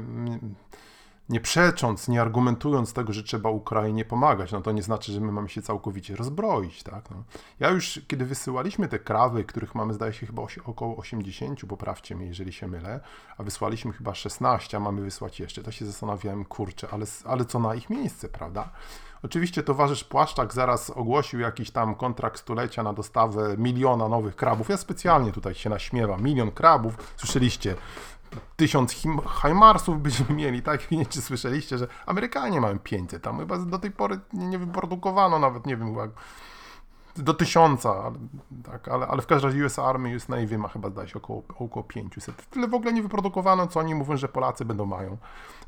nie 1.31 1.41
przecząc, 1.41 2.09
nie 2.09 2.21
argumentując 2.21 2.93
tego, 2.93 3.13
że 3.13 3.23
trzeba 3.23 3.51
Ukrainie 3.51 4.05
pomagać, 4.05 4.53
no 4.53 4.61
to 4.61 4.73
nie 4.73 4.83
znaczy, 4.83 5.13
że 5.13 5.21
my 5.21 5.33
mamy 5.33 5.49
się 5.49 5.63
całkowicie 5.63 6.17
rozbroić, 6.17 6.83
tak? 6.83 7.11
No. 7.11 7.25
Ja 7.61 7.71
już, 7.71 8.01
kiedy 8.09 8.25
wysyłaliśmy 8.25 8.89
te 8.89 8.99
krawy, 8.99 9.45
których 9.45 9.75
mamy, 9.75 9.95
zdaje 9.95 10.13
się, 10.13 10.27
chyba 10.27 10.43
około 10.65 10.97
80, 10.97 11.61
poprawcie 11.69 12.17
mnie, 12.17 12.27
jeżeli 12.27 12.53
się 12.53 12.69
mylę, 12.69 13.01
a 13.39 13.43
wysłaliśmy 13.43 13.93
chyba 13.93 14.15
16, 14.15 14.77
a 14.77 14.81
mamy 14.81 15.03
wysłać 15.03 15.41
jeszcze, 15.41 15.63
to 15.63 15.71
się 15.71 15.87
zastanawiałem, 15.87 16.45
kurczę, 16.45 16.89
ale, 16.91 17.07
ale 17.25 17.45
co 17.45 17.59
na 17.59 17.75
ich 17.75 17.91
miejsce, 17.91 18.29
prawda? 18.29 18.71
Oczywiście 19.23 19.63
towarzysz 19.63 20.05
Płaszczak 20.05 20.53
zaraz 20.53 20.91
ogłosił 20.91 21.41
jakiś 21.41 21.71
tam 21.71 21.95
kontrakt 21.95 22.41
stulecia 22.41 22.83
na 22.83 22.93
dostawę 22.93 23.55
miliona 23.59 24.09
nowych 24.09 24.37
krabów. 24.37 24.69
Ja 24.69 24.77
specjalnie 24.77 25.33
tutaj 25.33 25.55
się 25.55 25.71
naśmiewam. 25.71 26.23
Milion 26.23 26.51
krabów. 26.51 27.15
Słyszeliście, 27.17 27.75
tysiąc 28.57 28.97
Heimarsów 29.43 30.03
byśmy 30.03 30.35
mieli, 30.41 30.63
tak? 30.63 30.91
Nie 30.91 31.07
czy 31.07 31.23
słyszeliście, 31.23 31.79
że 31.79 31.87
Amerykanie 32.07 32.61
mają 32.61 32.79
500, 32.79 33.23
tam 33.23 33.39
chyba 33.39 33.59
do 33.59 33.79
tej 33.79 33.91
pory 33.91 34.21
nie 34.33 34.59
wyprodukowano 34.59 35.39
nawet, 35.39 35.67
nie 35.67 35.77
wiem, 35.77 35.95
do 37.23 37.35
tysiąca, 37.35 38.13
tak, 38.65 38.89
ale, 38.89 39.07
ale 39.07 39.23
w 39.23 39.27
każdym 39.27 39.51
razie 39.51 39.67
US 39.67 39.79
Army, 39.79 40.17
US 40.17 40.29
Navy 40.29 40.59
ma 40.59 40.69
chyba, 40.69 40.91
zdaje 40.91 41.09
się, 41.09 41.15
około, 41.15 41.43
około 41.59 41.85
500. 41.85 42.51
Tyle 42.51 42.69
w 42.69 42.75
ogóle 42.75 42.93
nie 42.93 43.03
wyprodukowano, 43.03 43.67
co 43.67 43.81
oni 43.81 43.95
mówią, 43.95 44.17
że 44.17 44.29
Polacy 44.29 44.65
będą 44.65 44.87
mają, 44.87 45.17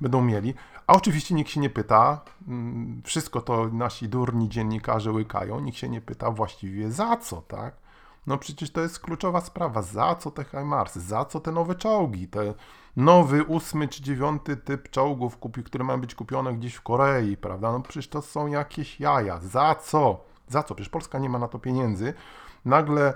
będą 0.00 0.22
mieli. 0.22 0.54
A 0.86 0.92
oczywiście 0.92 1.34
nikt 1.34 1.50
się 1.50 1.60
nie 1.60 1.70
pyta, 1.70 2.20
mm, 2.48 3.02
wszystko 3.04 3.40
to 3.40 3.68
nasi 3.68 4.08
durni 4.08 4.48
dziennikarze 4.48 5.12
łykają, 5.12 5.60
nikt 5.60 5.78
się 5.78 5.88
nie 5.88 6.00
pyta 6.00 6.30
właściwie 6.30 6.92
za 6.92 7.16
co, 7.16 7.42
tak? 7.42 7.82
No 8.26 8.38
przecież 8.38 8.70
to 8.70 8.80
jest 8.80 9.00
kluczowa 9.00 9.40
sprawa. 9.40 9.82
Za 9.82 10.14
co 10.14 10.30
te 10.30 10.44
HIMARSy? 10.44 11.00
Za 11.00 11.24
co 11.24 11.40
te 11.40 11.52
nowe 11.52 11.74
czołgi? 11.74 12.28
Te 12.28 12.54
nowy, 12.96 13.44
ósmy 13.44 13.88
czy 13.88 14.02
dziewiąty 14.02 14.56
typ 14.56 14.90
czołgów, 14.90 15.38
które 15.64 15.84
mają 15.84 16.00
być 16.00 16.14
kupione 16.14 16.54
gdzieś 16.54 16.74
w 16.74 16.82
Korei, 16.82 17.36
prawda? 17.36 17.72
No 17.72 17.80
przecież 17.80 18.08
to 18.08 18.22
są 18.22 18.46
jakieś 18.46 19.00
jaja. 19.00 19.40
Za 19.40 19.74
co? 19.74 20.31
Za 20.52 20.62
co? 20.62 20.74
Przecież 20.74 20.88
Polska 20.90 21.18
nie 21.18 21.28
ma 21.28 21.38
na 21.38 21.48
to 21.48 21.58
pieniędzy 21.58 22.14
nagle 22.64 23.14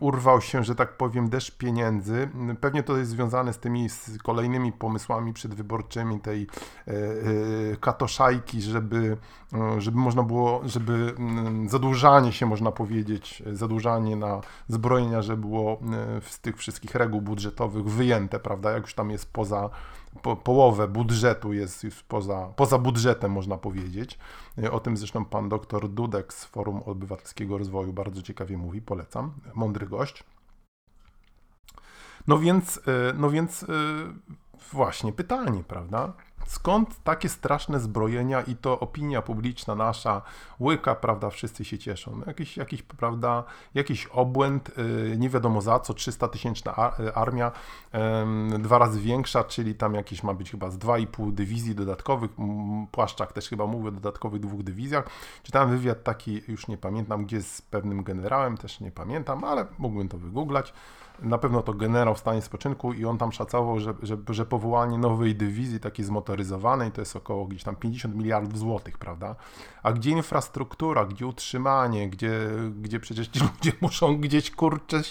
urwał 0.00 0.40
się, 0.40 0.64
że 0.64 0.74
tak 0.74 0.96
powiem, 0.96 1.28
deszcz 1.28 1.56
pieniędzy. 1.56 2.28
Pewnie 2.60 2.82
to 2.82 2.96
jest 2.96 3.10
związane 3.10 3.52
z 3.52 3.58
tymi 3.58 3.88
z 3.88 4.18
kolejnymi 4.22 4.72
pomysłami 4.72 5.32
przedwyborczymi 5.32 6.20
tej 6.20 6.46
e, 6.88 6.92
e, 6.92 7.76
katoszajki, 7.80 8.62
żeby, 8.62 9.16
e, 9.54 9.80
żeby 9.80 9.98
można 9.98 10.22
było, 10.22 10.60
żeby 10.64 11.14
mm, 11.18 11.68
zadłużanie 11.68 12.32
się, 12.32 12.46
można 12.46 12.72
powiedzieć, 12.72 13.42
zadłużanie 13.52 14.16
na 14.16 14.40
zbrojenia, 14.68 15.22
żeby 15.22 15.46
było 15.46 15.80
z 16.22 16.40
tych 16.40 16.56
wszystkich 16.56 16.94
reguł 16.94 17.20
budżetowych 17.20 17.84
wyjęte, 17.84 18.38
prawda, 18.38 18.70
jak 18.70 18.82
już 18.82 18.94
tam 18.94 19.10
jest 19.10 19.32
poza 19.32 19.70
po, 20.22 20.36
połowę 20.36 20.88
budżetu 20.88 21.52
jest 21.52 21.84
już 21.84 22.02
poza, 22.02 22.52
poza 22.56 22.78
budżetem, 22.78 23.32
można 23.32 23.58
powiedzieć. 23.58 24.18
O 24.70 24.80
tym 24.80 24.96
zresztą 24.96 25.24
pan 25.24 25.48
doktor 25.48 25.88
Dudek 25.88 26.34
z 26.34 26.44
Forum 26.44 26.82
Obywatelskiego 26.86 27.58
Rozwoju 27.58 27.92
bardzo 27.92 28.22
ciekawie 28.22 28.56
mówi, 28.56 28.82
polecam. 28.82 29.32
Mądry 29.54 29.86
gość. 29.86 30.24
No 32.26 32.38
więc, 32.38 32.78
e, 32.78 33.12
no 33.14 33.30
więc 33.30 33.62
e, 33.62 33.66
właśnie 34.72 35.12
pytanie, 35.12 35.64
prawda? 35.68 36.12
Skąd 36.48 37.02
takie 37.04 37.28
straszne 37.28 37.80
zbrojenia 37.80 38.42
i 38.42 38.56
to 38.56 38.80
opinia 38.80 39.22
publiczna 39.22 39.74
nasza 39.74 40.22
łyka, 40.60 40.94
prawda, 40.94 41.30
wszyscy 41.30 41.64
się 41.64 41.78
cieszą. 41.78 42.16
No 42.16 42.24
jakiś, 42.26 42.56
jakiś, 42.56 42.82
prawda, 42.82 43.44
jakiś 43.74 44.06
obłęd, 44.06 44.70
yy, 44.76 45.16
nie 45.18 45.28
wiadomo 45.28 45.60
za 45.60 45.80
co, 45.80 45.94
300 45.94 46.28
tysięczna 46.28 46.74
armia, 47.14 47.52
yy, 48.52 48.58
dwa 48.58 48.78
razy 48.78 49.00
większa, 49.00 49.44
czyli 49.44 49.74
tam 49.74 49.94
jakieś 49.94 50.22
ma 50.22 50.34
być 50.34 50.50
chyba 50.50 50.70
z 50.70 50.78
2,5 50.78 51.32
dywizji 51.32 51.74
dodatkowych, 51.74 52.30
Płaszczak 52.92 53.32
też 53.32 53.48
chyba 53.48 53.66
mówił 53.66 53.88
o 53.88 53.92
dodatkowych 53.92 54.40
dwóch 54.40 54.62
dywizjach. 54.62 55.04
Czytałem 55.42 55.70
wywiad 55.70 56.02
taki, 56.02 56.42
już 56.48 56.68
nie 56.68 56.76
pamiętam, 56.76 57.24
gdzie 57.24 57.42
z 57.42 57.62
pewnym 57.62 58.02
generałem, 58.02 58.56
też 58.56 58.80
nie 58.80 58.90
pamiętam, 58.90 59.44
ale 59.44 59.66
mógłbym 59.78 60.08
to 60.08 60.18
wygooglać 60.18 60.72
na 61.22 61.38
pewno 61.38 61.62
to 61.62 61.74
generał 61.74 62.14
w 62.14 62.18
stanie 62.18 62.42
spoczynku 62.42 62.92
i 62.92 63.04
on 63.04 63.18
tam 63.18 63.32
szacował, 63.32 63.80
że, 63.80 63.94
że, 64.02 64.16
że 64.30 64.46
powołanie 64.46 64.98
nowej 64.98 65.34
dywizji 65.34 65.80
takiej 65.80 66.04
zmotoryzowanej 66.04 66.92
to 66.92 67.00
jest 67.00 67.16
około 67.16 67.46
gdzieś 67.46 67.62
tam 67.64 67.76
50 67.76 68.14
miliardów 68.14 68.58
złotych, 68.58 68.98
prawda? 68.98 69.36
A 69.82 69.92
gdzie 69.92 70.10
infrastruktura, 70.10 71.04
gdzie 71.04 71.26
utrzymanie, 71.26 72.10
gdzie, 72.10 72.40
gdzie 72.80 73.00
przecież 73.00 73.28
ci 73.28 73.40
ludzie 73.56 73.72
muszą 73.80 74.16
gdzieś 74.16 74.50
kurczę 74.50 75.02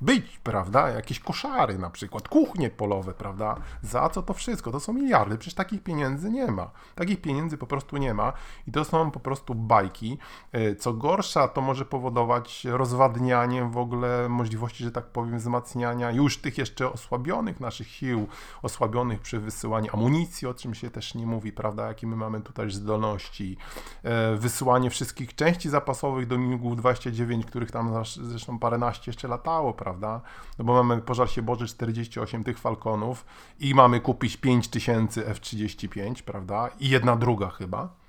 być, 0.00 0.38
prawda? 0.38 0.88
Jakieś 0.88 1.20
koszary 1.20 1.78
na 1.78 1.90
przykład, 1.90 2.28
kuchnie 2.28 2.70
polowe, 2.70 3.14
prawda? 3.14 3.56
Za 3.82 4.08
co 4.08 4.22
to 4.22 4.34
wszystko? 4.34 4.72
To 4.72 4.80
są 4.80 4.92
miliardy, 4.92 5.38
przecież 5.38 5.54
takich 5.54 5.82
pieniędzy 5.82 6.30
nie 6.30 6.46
ma. 6.50 6.70
Takich 6.94 7.20
pieniędzy 7.20 7.58
po 7.58 7.66
prostu 7.66 7.96
nie 7.96 8.14
ma 8.14 8.32
i 8.66 8.72
to 8.72 8.84
są 8.84 9.10
po 9.10 9.20
prostu 9.20 9.54
bajki. 9.54 10.18
E, 10.52 10.74
co 10.74 10.92
gorsza, 10.92 11.48
to 11.48 11.60
może 11.60 11.84
powodować 11.84 12.64
rozwadnianie 12.64 13.64
w 13.64 13.78
ogóle 13.78 14.28
możliwości, 14.28 14.84
że 14.84 14.92
tak 14.92 15.06
powiem, 15.06 15.38
wzmacniania 15.38 16.10
już 16.10 16.38
tych 16.38 16.58
jeszcze 16.58 16.92
osłabionych 16.92 17.60
naszych 17.60 17.88
sił, 17.88 18.26
osłabionych 18.62 19.20
przy 19.20 19.40
wysyłaniu 19.40 19.90
amunicji, 19.92 20.48
o 20.48 20.54
czym 20.54 20.74
się 20.74 20.90
też 20.90 21.14
nie 21.14 21.26
mówi, 21.26 21.52
prawda? 21.52 21.86
Jakie 21.86 22.06
my 22.06 22.16
mamy 22.16 22.40
tutaj 22.40 22.70
zdolności. 22.70 23.56
E, 24.02 24.36
wysyłanie 24.36 24.90
wszystkich 24.90 25.34
części 25.34 25.68
zapasowych 25.68 26.26
do 26.26 26.38
MiG 26.38 26.76
29, 26.76 27.46
których 27.46 27.70
tam 27.70 28.04
zresztą 28.04 28.58
paręnaście 28.58 29.10
jeszcze 29.10 29.28
latało, 29.28 29.74
prawda? 29.74 29.89
Prawda? 29.90 30.20
No 30.58 30.64
bo 30.64 30.72
mamy, 30.74 31.02
pożar 31.02 31.30
się 31.30 31.42
Boże, 31.42 31.66
48 31.66 32.44
tych 32.44 32.58
Falconów 32.58 33.24
i 33.60 33.74
mamy 33.74 34.00
kupić 34.00 34.36
5000 34.36 35.26
F-35, 35.26 36.22
prawda? 36.22 36.70
I 36.80 36.88
jedna 36.88 37.16
druga 37.16 37.50
chyba. 37.50 37.99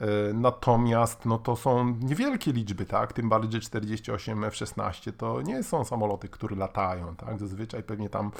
E, 0.00 0.32
natomiast 0.32 1.24
no 1.24 1.38
to 1.38 1.56
są 1.56 1.96
niewielkie 2.00 2.52
liczby, 2.52 2.86
tak? 2.86 3.12
Tym 3.12 3.28
bardziej, 3.28 3.52
że 3.52 3.60
48 3.60 4.44
F-16 4.44 5.12
to 5.12 5.42
nie 5.42 5.62
są 5.62 5.84
samoloty, 5.84 6.28
które 6.28 6.56
latają, 6.56 7.16
tak? 7.16 7.38
Zazwyczaj 7.38 7.82
pewnie 7.82 8.08
tam 8.08 8.30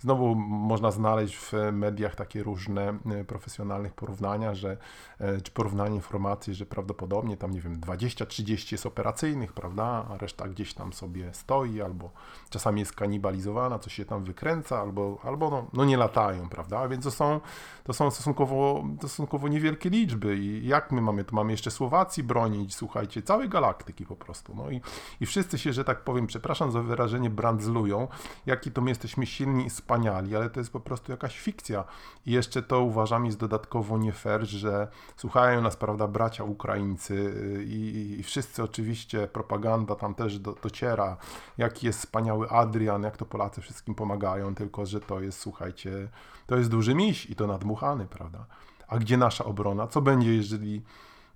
znowu 0.00 0.34
można 0.34 0.90
znaleźć 0.90 1.36
w 1.36 1.52
mediach 1.72 2.14
takie 2.14 2.42
różne 2.42 2.98
e, 3.10 3.24
profesjonalnych 3.24 3.94
porównania, 3.94 4.54
że 4.54 4.76
e, 5.18 5.40
czy 5.40 5.52
porównanie 5.52 5.96
informacji, 5.96 6.54
że 6.54 6.66
prawdopodobnie 6.66 7.36
tam, 7.36 7.50
nie 7.50 7.60
wiem, 7.60 7.80
20-30 7.80 8.72
jest 8.72 8.86
operacyjnych, 8.86 9.52
prawda? 9.52 10.06
A 10.10 10.18
reszta 10.18 10.48
gdzieś 10.48 10.74
tam 10.74 10.92
sobie 10.92 11.34
stoi, 11.34 11.82
albo 11.82 12.10
czasami 12.50 12.80
jest 12.80 12.92
kanibalizowana, 12.92 13.78
coś 13.78 13.94
się 13.94 14.04
tam 14.04 14.24
wykręca, 14.24 14.80
albo, 14.80 15.18
albo 15.24 15.50
no, 15.50 15.66
no 15.72 15.84
nie 15.84 15.96
latają, 15.96 16.48
prawda? 16.48 16.88
Więc 16.88 17.04
to 17.04 17.10
są, 17.10 17.40
to 17.84 17.92
są 17.92 18.10
stosunkowo, 18.10 18.84
stosunkowo 18.98 19.48
niewielkie 19.48 19.90
liczby 19.90 20.36
i 20.36 20.66
jak 20.66 20.92
my 20.92 21.02
mamy, 21.02 21.11
tu 21.24 21.34
mamy 21.34 21.52
jeszcze 21.52 21.70
Słowacji 21.70 22.22
bronić, 22.22 22.74
słuchajcie, 22.74 23.22
całej 23.22 23.48
galaktyki 23.48 24.06
po 24.06 24.16
prostu. 24.16 24.54
No 24.54 24.70
i, 24.70 24.80
i 25.20 25.26
wszyscy 25.26 25.58
się, 25.58 25.72
że 25.72 25.84
tak 25.84 26.04
powiem, 26.04 26.26
przepraszam 26.26 26.72
za 26.72 26.82
wyrażenie, 26.82 27.30
brandzlują, 27.30 28.08
jaki 28.46 28.72
to 28.72 28.80
my 28.80 28.90
jesteśmy 28.90 29.26
silni 29.26 29.66
i 29.66 29.70
wspaniali, 29.70 30.36
ale 30.36 30.50
to 30.50 30.60
jest 30.60 30.72
po 30.72 30.80
prostu 30.80 31.12
jakaś 31.12 31.38
fikcja. 31.38 31.84
I 32.26 32.32
jeszcze 32.32 32.62
to 32.62 32.80
uważam 32.80 33.26
jest 33.26 33.38
dodatkowo 33.38 33.98
nie 33.98 34.12
fair, 34.12 34.46
że 34.46 34.88
słuchają 35.16 35.60
nas, 35.60 35.76
prawda, 35.76 36.08
bracia 36.08 36.44
Ukraińcy 36.44 37.14
y, 37.14 37.64
i, 37.64 38.20
i 38.20 38.22
wszyscy 38.22 38.62
oczywiście, 38.62 39.28
propaganda 39.28 39.94
tam 39.94 40.14
też 40.14 40.38
do, 40.38 40.52
dociera, 40.62 41.16
jaki 41.58 41.86
jest 41.86 41.98
wspaniały 41.98 42.50
Adrian, 42.50 43.02
jak 43.02 43.16
to 43.16 43.24
Polacy 43.24 43.60
wszystkim 43.60 43.94
pomagają, 43.94 44.54
tylko 44.54 44.86
że 44.86 45.00
to 45.00 45.20
jest, 45.20 45.38
słuchajcie, 45.38 46.08
to 46.46 46.56
jest 46.56 46.70
duży 46.70 46.94
miś 46.94 47.26
i 47.26 47.36
to 47.36 47.46
nadmuchany, 47.46 48.06
prawda? 48.06 48.46
A 48.92 48.98
gdzie 48.98 49.16
nasza 49.16 49.44
obrona? 49.44 49.86
Co 49.86 50.02
będzie, 50.02 50.34
jeżeli. 50.34 50.82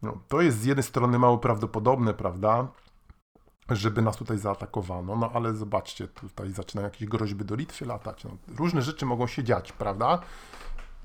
No, 0.03 0.19
to 0.29 0.41
jest 0.41 0.61
z 0.61 0.65
jednej 0.65 0.83
strony 0.83 1.19
mało 1.19 1.39
prawdopodobne, 1.39 2.15
prawda? 2.15 2.69
Żeby 3.71 4.03
nas 4.03 4.17
tutaj 4.17 4.39
zaatakowano, 4.39 5.17
no 5.17 5.31
ale 5.35 5.55
zobaczcie, 5.55 6.09
tutaj 6.09 6.51
zaczynają 6.51 6.89
jakieś 6.89 7.09
groźby 7.09 7.45
do 7.45 7.55
Litwy 7.55 7.87
latać. 7.87 8.25
No, 8.25 8.31
różne 8.57 8.83
rzeczy 8.83 9.07
mogą 9.07 9.27
się 9.27 9.45
dziać, 9.45 9.73
prawda? 9.73 10.21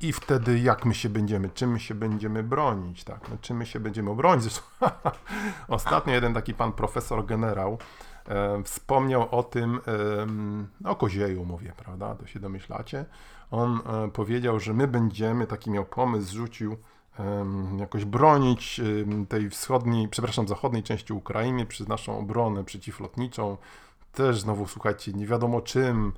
I 0.02 0.14
wtedy 0.14 0.60
jak 0.60 0.86
my 0.86 0.94
się 0.94 1.10
będziemy, 1.10 1.50
czym 1.50 1.72
my 1.72 1.80
się 1.80 1.96
będziemy 1.96 2.44
bronić, 2.44 3.04
tak? 3.04 3.30
No, 3.30 3.38
czym 3.42 3.58
my 3.58 3.66
się 3.66 3.80
będziemy 3.80 4.16
bronić? 4.16 4.44
Zresztą 4.44 4.62
ostatnio 5.68 6.14
jeden 6.14 6.34
taki 6.34 6.54
pan 6.54 6.72
profesor 6.72 7.26
generał 7.26 7.78
e, 8.28 8.64
wspomniał 8.64 9.28
o 9.32 9.44
tym, 9.44 9.80
e, 10.84 10.90
o 10.90 10.96
kozieju 10.96 11.46
mówię, 11.46 11.74
prawda? 11.78 12.16
To 12.16 12.28
się 12.28 12.40
domyślacie 12.40 13.06
on 13.52 13.80
e, 13.86 14.12
powiedział, 14.12 14.60
że 14.60 14.74
my 14.74 14.88
będziemy, 14.88 15.48
taki 15.48 15.72
miał 15.72 15.86
pomysł, 15.86 16.36
rzucił 16.36 16.78
jakoś 17.78 18.06
bronić 18.06 18.82
tej 19.30 19.50
wschodniej, 19.50 20.08
przepraszam, 20.08 20.48
zachodniej 20.48 20.84
części 20.84 21.14
Ukrainy 21.14 21.66
przez 21.66 21.88
naszą 21.88 22.20
obronę 22.20 22.64
przeciwlotniczą. 22.64 23.58
Też 24.14 24.42
znowu, 24.42 24.68
słuchajcie, 24.68 25.14
nie 25.14 25.28
wiadomo 25.28 25.62
czym, 25.62 26.14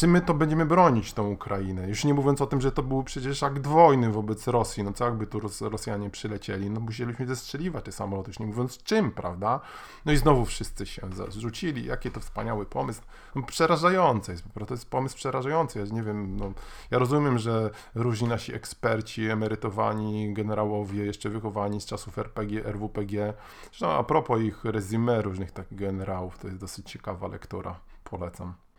czy 0.00 0.06
my 0.06 0.20
to 0.20 0.34
będziemy 0.34 0.66
bronić 0.66 1.12
tą 1.12 1.30
Ukrainę? 1.30 1.88
Już 1.88 2.04
nie 2.04 2.14
mówiąc 2.14 2.40
o 2.40 2.46
tym, 2.46 2.60
że 2.60 2.72
to 2.72 2.82
był 2.82 3.02
przecież 3.02 3.42
akt 3.42 3.66
wojny 3.66 4.10
wobec 4.10 4.46
Rosji, 4.46 4.84
no 4.84 4.92
co 4.92 5.04
jakby 5.04 5.26
tu 5.26 5.40
Rosjanie 5.60 6.10
przylecieli, 6.10 6.70
no 6.70 6.80
musieliśmy 6.80 7.26
zestrzeliwać 7.26 7.84
te 7.84 7.92
samoloty, 7.92 8.30
już 8.30 8.38
nie 8.38 8.46
mówiąc 8.46 8.82
czym, 8.82 9.10
prawda? 9.10 9.60
No 10.04 10.12
i 10.12 10.16
znowu 10.16 10.44
wszyscy 10.44 10.86
się 10.86 11.02
zrzucili, 11.28 11.84
jakie 11.84 12.10
to 12.10 12.20
wspaniały 12.20 12.66
pomysł, 12.66 13.02
no, 13.34 13.42
przerażający 13.42 14.32
jest, 14.32 14.44
to 14.66 14.74
jest 14.74 14.90
pomysł 14.90 15.16
przerażający, 15.16 15.78
ja 15.78 15.84
nie 15.92 16.02
wiem, 16.02 16.36
no, 16.36 16.52
ja 16.90 16.98
rozumiem, 16.98 17.38
że 17.38 17.70
różni 17.94 18.28
nasi 18.28 18.54
eksperci, 18.54 19.30
emerytowani 19.30 20.34
generałowie, 20.34 21.04
jeszcze 21.04 21.30
wychowani 21.30 21.80
z 21.80 21.86
czasów 21.86 22.18
RPG, 22.18 22.64
RWPG, 22.64 23.34
zresztą 23.62 23.88
a 23.90 24.04
propos 24.04 24.40
ich 24.40 24.64
resume 24.64 25.22
różnych 25.22 25.52
takich 25.52 25.78
generałów, 25.78 26.38
to 26.38 26.46
jest 26.46 26.60
dosyć 26.60 26.90
ciekawa 26.90 27.28
lektura, 27.28 27.80
polecam. 28.04 28.69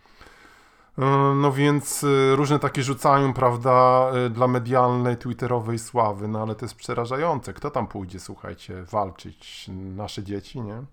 E, 0.98 1.33
no 1.36 1.51
więc 1.51 2.03
e, 2.03 2.36
różne 2.36 2.60
takie 2.60 2.83
rzucają, 2.83 3.33
prawda, 3.33 4.10
e, 4.13 4.29
dla 4.29 4.48
medialnej, 4.48 5.17
twitterowej 5.17 5.79
sławy, 5.79 6.27
no 6.27 6.41
ale 6.41 6.55
to 6.55 6.65
jest 6.65 6.75
przerażające. 6.75 7.53
Kto 7.53 7.71
tam 7.71 7.88
pójdzie, 7.88 8.19
słuchajcie, 8.19 8.83
walczyć? 8.83 9.69
Nasze 9.95 10.24
dzieci, 10.24 10.62
nie? 10.62 10.83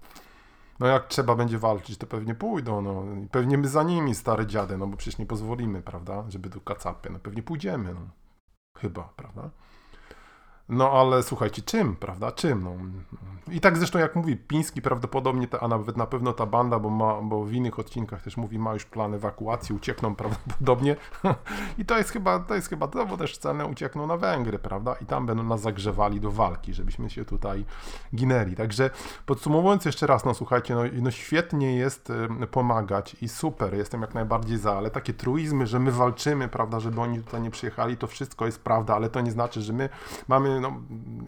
No 0.80 0.86
jak 0.86 1.06
trzeba 1.06 1.34
będzie 1.34 1.58
walczyć, 1.58 1.98
to 1.98 2.06
pewnie 2.06 2.34
pójdą, 2.34 2.82
no. 2.82 3.04
Pewnie 3.30 3.58
my 3.58 3.68
za 3.68 3.82
nimi, 3.82 4.14
stare 4.14 4.46
dziady, 4.46 4.78
no 4.78 4.86
bo 4.86 4.96
przecież 4.96 5.18
nie 5.18 5.26
pozwolimy, 5.26 5.82
prawda, 5.82 6.24
żeby 6.28 6.50
tu 6.50 6.60
kacapy. 6.60 7.10
No 7.10 7.18
pewnie 7.18 7.42
pójdziemy, 7.42 7.94
no. 7.94 8.00
Chyba, 8.78 9.12
prawda? 9.16 9.50
No 10.68 10.90
ale 10.90 11.22
słuchajcie, 11.22 11.62
czym, 11.62 11.96
prawda? 11.96 12.32
Czym? 12.32 12.64
No. 12.64 12.72
I 13.50 13.60
tak 13.60 13.78
zresztą 13.78 13.98
jak 13.98 14.16
mówi 14.16 14.37
Piński 14.37 14.82
prawdopodobnie, 14.82 15.48
ta, 15.48 15.60
a 15.60 15.68
nawet 15.68 15.96
na 15.96 16.06
pewno 16.06 16.32
ta 16.32 16.46
banda, 16.46 16.78
bo, 16.78 16.90
ma, 16.90 17.22
bo 17.22 17.44
w 17.44 17.52
innych 17.52 17.78
odcinkach 17.78 18.22
też 18.22 18.37
mówi, 18.37 18.58
ma 18.58 18.75
już 18.75 18.84
plan 18.84 19.14
ewakuacji, 19.14 19.75
uciekną 19.75 20.14
prawdopodobnie. 20.14 20.96
I 21.78 21.84
to 21.84 21.98
jest 21.98 22.10
chyba, 22.10 22.38
to 22.38 22.54
jest 22.54 22.68
chyba 22.68 22.88
to, 22.88 23.06
bo 23.06 23.16
też 23.16 23.38
celne 23.38 23.66
uciekną 23.66 24.06
na 24.06 24.16
Węgry, 24.16 24.58
prawda? 24.58 24.94
I 25.02 25.06
tam 25.06 25.26
będą 25.26 25.42
nas 25.42 25.60
zagrzewali 25.60 26.20
do 26.20 26.30
walki, 26.30 26.75
żebyśmy 26.75 27.10
się 27.10 27.25
tutaj 27.25 27.64
ginęli. 28.14 28.56
Także 28.56 28.90
podsumowując 29.26 29.84
jeszcze 29.84 30.06
raz, 30.06 30.25
no 30.25 30.34
słuchajcie, 30.34 30.75
no, 30.75 30.82
no 30.92 31.10
świetnie 31.10 31.76
jest 31.76 32.12
pomagać 32.50 33.16
i 33.22 33.28
super, 33.28 33.75
jestem 33.75 34.00
jak 34.00 34.14
najbardziej 34.14 34.58
za, 34.58 34.76
ale 34.76 34.90
takie 34.90 35.12
truizmy, 35.12 35.66
że 35.66 35.78
my 35.78 35.92
walczymy, 35.92 36.48
prawda, 36.48 36.80
żeby 36.80 37.00
oni 37.00 37.22
tutaj 37.22 37.40
nie 37.40 37.50
przyjechali, 37.50 37.96
to 37.96 38.06
wszystko 38.06 38.46
jest 38.46 38.60
prawda, 38.60 38.94
ale 38.94 39.10
to 39.10 39.20
nie 39.20 39.30
znaczy, 39.30 39.60
że 39.60 39.72
my 39.72 39.88
mamy 40.28 40.57
no, 40.60 40.80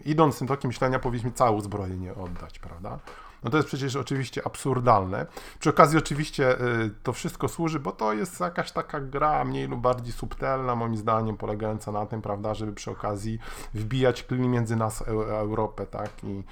idąc 0.05 0.39
tym 0.39 0.47
tokiem 0.47 0.69
myślenia, 0.69 0.99
powinniśmy 0.99 1.31
całe 1.31 1.51
uzbrojenie 1.51 2.15
oddać, 2.15 2.59
prawda? 2.59 2.99
No 3.43 3.49
to 3.49 3.57
jest 3.57 3.67
przecież 3.67 3.95
oczywiście 3.95 4.45
absurdalne. 4.45 5.25
Przy 5.59 5.69
okazji 5.69 5.97
oczywiście 5.97 6.61
y, 6.61 6.91
to 7.03 7.13
wszystko 7.13 7.47
służy, 7.47 7.79
bo 7.79 7.91
to 7.91 8.13
jest 8.13 8.39
jakaś 8.39 8.71
taka 8.71 8.99
gra 8.99 9.43
mniej 9.43 9.67
lub 9.67 9.81
bardziej 9.81 10.13
subtelna, 10.13 10.75
moim 10.75 10.97
zdaniem, 10.97 11.37
polegająca 11.37 11.91
na 11.91 12.05
tym, 12.05 12.21
prawda, 12.21 12.53
żeby 12.53 12.73
przy 12.73 12.91
okazji 12.91 13.39
wbijać 13.73 14.23
klin 14.23 14.51
między 14.51 14.75
nas 14.75 15.01
a 15.01 15.05
Europę, 15.05 15.85
tak, 15.85 16.23
i 16.23 16.43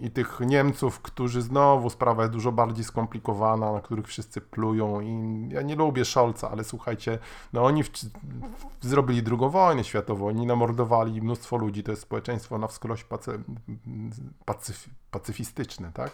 i 0.00 0.10
tych 0.10 0.40
Niemców, 0.40 1.00
którzy 1.00 1.42
znowu 1.42 1.90
sprawa 1.90 2.22
jest 2.22 2.32
dużo 2.32 2.52
bardziej 2.52 2.84
skomplikowana, 2.84 3.72
na 3.72 3.80
których 3.80 4.06
wszyscy 4.06 4.40
plują 4.40 5.00
i 5.00 5.48
ja 5.48 5.62
nie 5.62 5.76
lubię 5.76 6.04
Scholza, 6.04 6.50
ale 6.50 6.64
słuchajcie, 6.64 7.18
no 7.52 7.64
oni 7.64 7.84
w, 7.84 7.90
zrobili 8.80 9.22
drugą 9.22 9.48
wojnę 9.48 9.84
światową, 9.84 10.28
oni 10.28 10.46
namordowali 10.46 11.22
mnóstwo 11.22 11.56
ludzi, 11.56 11.82
to 11.82 11.90
jest 11.90 12.02
społeczeństwo 12.02 12.58
na 12.58 12.66
wskroś 12.66 13.04
pacy, 13.04 13.40
pacyf, 14.44 14.88
pacyfistyczne, 15.10 15.51
tak? 15.94 16.12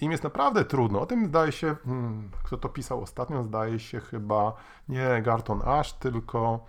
Im 0.00 0.12
jest 0.12 0.24
naprawdę 0.24 0.64
trudno. 0.64 1.00
O 1.00 1.06
tym 1.06 1.26
zdaje 1.26 1.52
się, 1.52 1.76
hmm, 1.84 2.30
kto 2.42 2.56
to 2.56 2.68
pisał 2.68 3.02
ostatnio, 3.02 3.42
zdaje 3.42 3.78
się 3.78 4.00
chyba 4.00 4.52
nie 4.88 5.22
Garton 5.22 5.62
Ash, 5.64 5.92
tylko 5.92 6.60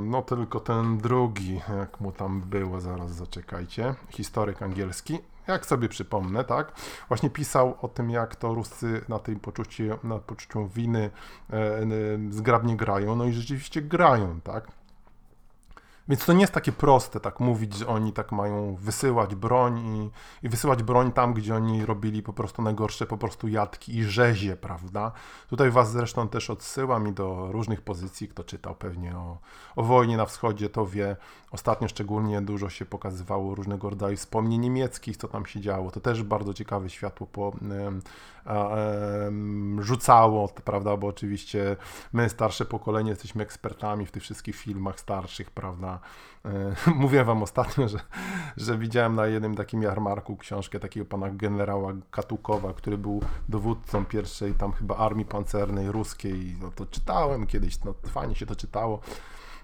no 0.00 0.22
tylko 0.22 0.60
ten 0.60 0.98
drugi, 0.98 1.60
jak 1.78 2.00
mu 2.00 2.12
tam 2.12 2.40
było, 2.40 2.80
zaraz 2.80 3.10
zaczekajcie, 3.10 3.94
historyk 4.10 4.62
angielski, 4.62 5.18
jak 5.46 5.66
sobie 5.66 5.88
przypomnę, 5.88 6.44
tak, 6.44 6.72
właśnie 7.08 7.30
pisał 7.30 7.76
o 7.82 7.88
tym, 7.88 8.10
jak 8.10 8.36
to 8.36 8.54
Ruscy 8.54 9.04
na 9.08 9.18
tym 9.18 9.40
poczuciu, 9.40 9.82
na 10.04 10.18
poczuciu 10.18 10.68
winy 10.68 11.10
e, 11.50 11.56
e, 11.56 11.86
zgrabnie 12.30 12.76
grają, 12.76 13.16
no 13.16 13.24
i 13.24 13.32
rzeczywiście 13.32 13.82
grają, 13.82 14.40
tak. 14.40 14.68
Więc 16.08 16.24
to 16.24 16.32
nie 16.32 16.40
jest 16.40 16.52
takie 16.52 16.72
proste, 16.72 17.20
tak 17.20 17.40
mówić, 17.40 17.74
że 17.74 17.86
oni 17.86 18.12
tak 18.12 18.32
mają 18.32 18.76
wysyłać 18.76 19.34
broń 19.34 19.78
i, 19.78 20.10
i, 20.46 20.48
wysyłać 20.48 20.82
broń 20.82 21.12
tam, 21.12 21.34
gdzie 21.34 21.54
oni 21.54 21.86
robili 21.86 22.22
po 22.22 22.32
prostu 22.32 22.62
najgorsze 22.62 23.06
po 23.06 23.18
prostu 23.18 23.48
jadki 23.48 23.96
i 23.96 24.04
rzezie, 24.04 24.56
prawda? 24.56 25.12
Tutaj 25.48 25.70
was 25.70 25.90
zresztą 25.90 26.28
też 26.28 26.50
odsyłam 26.50 27.08
i 27.08 27.12
do 27.12 27.52
różnych 27.52 27.82
pozycji, 27.82 28.28
kto 28.28 28.44
czytał 28.44 28.74
pewnie 28.74 29.16
o, 29.16 29.38
o 29.76 29.82
wojnie 29.82 30.16
na 30.16 30.26
wschodzie, 30.26 30.68
to 30.68 30.86
wie. 30.86 31.16
Ostatnio 31.50 31.88
szczególnie 31.88 32.42
dużo 32.42 32.68
się 32.68 32.84
pokazywało 32.84 33.54
różnego 33.54 33.90
rodzaju 33.90 34.16
wspomnień 34.16 34.60
niemieckich, 34.60 35.16
co 35.16 35.28
tam 35.28 35.46
się 35.46 35.60
działo. 35.60 35.90
To 35.90 36.00
też 36.00 36.22
bardzo 36.22 36.54
ciekawe 36.54 36.90
światło 36.90 37.26
po, 37.26 37.52
rzucało, 39.80 40.48
prawda, 40.48 40.96
bo 40.96 41.06
oczywiście 41.06 41.76
my, 42.12 42.28
starsze 42.28 42.64
pokolenie, 42.64 43.10
jesteśmy 43.10 43.42
ekspertami 43.42 44.06
w 44.06 44.10
tych 44.10 44.22
wszystkich 44.22 44.56
filmach 44.56 45.00
starszych, 45.00 45.50
prawda. 45.50 45.95
E, 46.44 46.74
mówię 46.94 47.24
wam 47.24 47.42
ostatnio, 47.42 47.88
że, 47.88 47.98
że 48.56 48.78
widziałem 48.78 49.14
na 49.14 49.26
jednym 49.26 49.54
takim 49.54 49.82
jarmarku 49.82 50.36
książkę 50.36 50.80
takiego 50.80 51.06
pana 51.06 51.30
generała 51.30 51.92
Katukowa, 52.10 52.72
który 52.72 52.98
był 52.98 53.20
dowódcą 53.48 54.04
pierwszej 54.04 54.54
tam 54.54 54.72
chyba 54.72 54.96
armii 54.96 55.24
pancernej 55.24 55.92
ruskiej. 55.92 56.56
No 56.60 56.70
to 56.70 56.86
czytałem 56.86 57.46
kiedyś, 57.46 57.84
no 57.84 57.94
fajnie 58.06 58.34
się 58.34 58.46
to 58.46 58.56
czytało. 58.56 59.00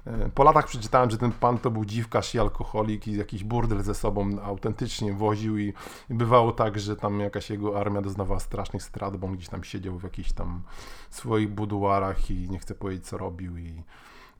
E, 0.07 0.29
po 0.35 0.45
latach 0.45 0.67
przeczytałem, 0.67 1.11
że 1.11 1.19
ten 1.19 1.33
pan 1.33 1.59
to 1.59 1.71
był 1.71 1.85
dziwkarz 1.85 2.35
i 2.35 2.39
alkoholik 2.39 3.09
i 3.09 3.17
jakiś 3.17 3.45
burdel 3.45 3.83
ze 3.83 3.95
sobą 3.95 4.43
autentycznie 4.43 5.13
woził 5.13 5.59
i, 5.59 5.73
bywało 6.11 6.53
tak, 6.53 6.81
że 6.81 6.97
tam 6.97 7.21
jakaś 7.21 7.51
jego 7.51 7.81
armia 7.81 8.03
doznawała 8.03 8.41
strasznych 8.41 8.83
strat, 8.83 9.17
bo 9.17 9.27
on 9.27 9.37
gdzieś 9.37 9.49
tam 9.49 9.65
siedział 9.65 9.99
w 9.99 10.03
jakichś 10.03 10.33
tam 10.33 10.63
swoich 11.11 11.51
buduarach 11.51 12.31
i 12.31 12.51
nie 12.51 12.59
chcę 12.59 12.75
powiedzieć 12.75 13.07
co 13.07 13.19
robił 13.19 13.59
i 13.59 13.83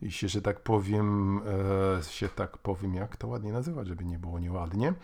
i 0.03 0.13
się, 0.13 0.29
że 0.29 0.43
tak 0.43 0.61
powiem, 0.61 1.39
e, 1.99 2.03
się 2.03 2.29
tak 2.29 2.59
powiem, 2.59 2.95
jak 2.95 3.17
to 3.17 3.29
ładnie 3.29 3.53
nazywać, 3.53 3.89
żeby 3.89 4.05
nie 4.05 4.19
było 4.19 4.39
nieładnie, 4.39 4.95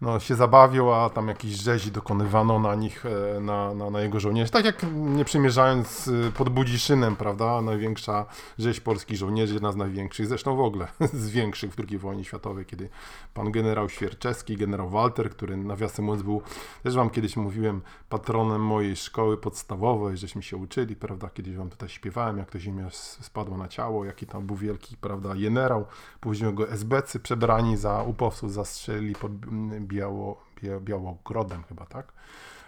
no 0.00 0.20
się 0.20 0.34
zabawił, 0.34 0.92
a 0.92 1.10
tam 1.10 1.28
jakieś 1.28 1.50
rzezi 1.50 1.92
dokonywano 1.92 2.58
na 2.58 2.74
nich, 2.74 3.06
e, 3.06 3.40
na, 3.40 3.74
na, 3.74 3.90
na 3.90 4.00
jego 4.00 4.20
żołnierzy. 4.20 4.52
Tak 4.52 4.64
jak 4.64 4.86
nie 4.92 5.24
przymierzając 5.24 6.08
e, 6.08 6.32
pod 6.32 6.48
Budziszynem, 6.48 7.16
prawda, 7.16 7.62
największa 7.62 8.26
rzeź 8.58 8.80
polskich 8.80 9.18
żołnierzy, 9.18 9.54
jedna 9.54 9.72
z 9.72 9.76
największych, 9.76 10.26
zresztą 10.26 10.56
w 10.56 10.60
ogóle 10.60 10.88
z 11.12 11.30
większych 11.30 11.74
w 11.74 11.76
II 11.88 11.98
wojnie 11.98 12.24
światowej, 12.24 12.66
kiedy 12.66 12.88
pan 13.34 13.52
generał 13.52 13.88
Świerczewski, 13.88 14.56
generał 14.56 14.88
Walter, 14.88 15.30
który 15.30 15.56
nawiasem 15.56 16.04
mówiąc 16.04 16.22
był, 16.22 16.42
też 16.82 16.94
wam 16.94 17.10
kiedyś 17.10 17.36
mówiłem, 17.36 17.82
patronem 18.08 18.62
mojej 18.62 18.96
szkoły 18.96 19.36
podstawowej, 19.36 20.16
żeśmy 20.16 20.42
się 20.42 20.56
uczyli, 20.56 20.96
prawda, 20.96 21.28
kiedyś 21.28 21.56
wam 21.56 21.70
tutaj 21.70 21.88
śpiewałem, 21.88 22.38
jak 22.38 22.50
to 22.50 22.58
ziemia 22.58 22.90
spadła 22.90 23.56
na 23.56 23.68
ciało, 23.68 24.04
jaki 24.04 24.26
tam 24.26 24.45
był 24.46 24.56
wielki, 24.56 24.96
prawda, 24.96 25.34
generał, 25.34 25.86
później 26.20 26.54
go 26.54 26.68
SBC 26.70 27.20
przebrani 27.20 27.76
za 27.76 28.02
upowców 28.02 28.52
zastrzeli 28.52 29.14
pod 29.14 29.32
Biało, 29.80 30.40
Białogrodem 30.80 31.62
chyba, 31.62 31.86
tak? 31.86 32.12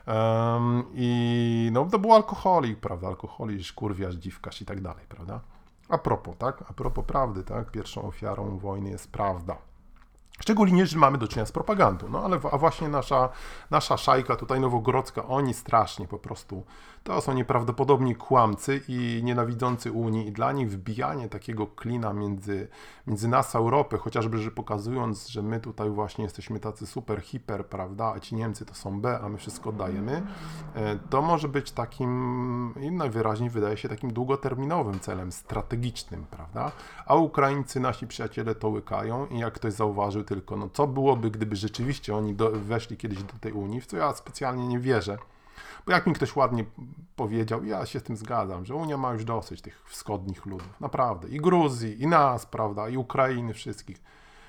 Um, 0.06 0.84
I 0.94 1.70
no 1.72 1.84
to 1.84 1.98
był 1.98 2.14
alkoholik, 2.14 2.80
prawda, 2.80 3.08
alkoholik, 3.08 3.72
kurwiarz, 3.72 4.14
dziwkarz 4.14 4.62
i 4.62 4.64
tak 4.64 4.80
dalej, 4.80 5.04
prawda? 5.08 5.40
A 5.88 5.98
propos, 5.98 6.36
tak? 6.38 6.64
A 6.68 6.72
propos 6.72 7.04
prawdy, 7.04 7.44
tak? 7.44 7.70
Pierwszą 7.70 8.02
ofiarą 8.02 8.58
wojny 8.58 8.90
jest 8.90 9.12
prawda. 9.12 9.56
Szczególnie, 10.40 10.86
że 10.86 10.98
mamy 10.98 11.18
do 11.18 11.28
czynienia 11.28 11.46
z 11.46 11.52
propagandą. 11.52 12.08
No 12.08 12.24
ale 12.24 12.40
a 12.52 12.58
właśnie 12.58 12.88
nasza, 12.88 13.28
nasza 13.70 13.96
szajka 13.96 14.36
tutaj 14.36 14.60
nowogrodzka, 14.60 15.26
oni 15.26 15.54
strasznie 15.54 16.08
po 16.08 16.18
prostu 16.18 16.64
to 17.08 17.20
są 17.20 17.32
nieprawdopodobni 17.32 18.16
kłamcy 18.16 18.80
i 18.88 19.20
nienawidzący 19.24 19.92
Unii 19.92 20.26
i 20.26 20.32
dla 20.32 20.52
nich 20.52 20.70
wbijanie 20.70 21.28
takiego 21.28 21.66
klina 21.66 22.12
między, 22.12 22.68
między 23.06 23.28
nas 23.28 23.56
a 23.56 23.58
Europę, 23.58 23.98
chociażby, 23.98 24.38
że 24.38 24.50
pokazując, 24.50 25.28
że 25.28 25.42
my 25.42 25.60
tutaj 25.60 25.90
właśnie 25.90 26.24
jesteśmy 26.24 26.60
tacy 26.60 26.86
super, 26.86 27.20
hiper, 27.20 27.66
prawda, 27.66 28.12
a 28.16 28.20
ci 28.20 28.34
Niemcy 28.34 28.64
to 28.64 28.74
są 28.74 29.00
B, 29.00 29.18
a 29.22 29.28
my 29.28 29.38
wszystko 29.38 29.72
dajemy, 29.72 30.22
e, 30.74 30.98
to 31.10 31.22
może 31.22 31.48
być 31.48 31.72
takim, 31.72 32.74
najwyraźniej 32.92 33.50
wydaje 33.50 33.76
się 33.76 33.88
takim 33.88 34.12
długoterminowym 34.12 35.00
celem, 35.00 35.32
strategicznym, 35.32 36.26
prawda, 36.30 36.72
a 37.06 37.14
Ukraińcy, 37.14 37.80
nasi 37.80 38.06
przyjaciele 38.06 38.54
to 38.54 38.68
łykają 38.68 39.26
i 39.26 39.38
jak 39.38 39.54
ktoś 39.54 39.72
zauważył 39.72 40.24
tylko, 40.28 40.56
no 40.56 40.68
co 40.72 40.86
byłoby, 40.86 41.30
gdyby 41.30 41.56
rzeczywiście 41.56 42.16
oni 42.16 42.34
do, 42.34 42.50
weszli 42.50 42.96
kiedyś 42.96 43.22
do 43.22 43.32
tej 43.40 43.52
Unii, 43.52 43.80
w 43.80 43.86
co 43.86 43.96
ja 43.96 44.14
specjalnie 44.14 44.68
nie 44.68 44.78
wierzę, 44.78 45.18
bo 45.86 45.92
jak 45.92 46.06
mi 46.06 46.12
ktoś 46.12 46.36
ładnie 46.36 46.64
powiedział, 47.16 47.64
ja 47.64 47.86
się 47.86 48.00
z 48.00 48.02
tym 48.02 48.16
zgadzam, 48.16 48.64
że 48.64 48.74
Unia 48.74 48.96
ma 48.96 49.12
już 49.12 49.24
dosyć 49.24 49.62
tych 49.62 49.82
wschodnich 49.86 50.46
ludów, 50.46 50.80
naprawdę, 50.80 51.28
i 51.28 51.36
Gruzji, 51.40 52.02
i 52.02 52.06
nas, 52.06 52.46
prawda, 52.46 52.88
i 52.88 52.96
Ukrainy, 52.96 53.54
wszystkich. 53.54 54.00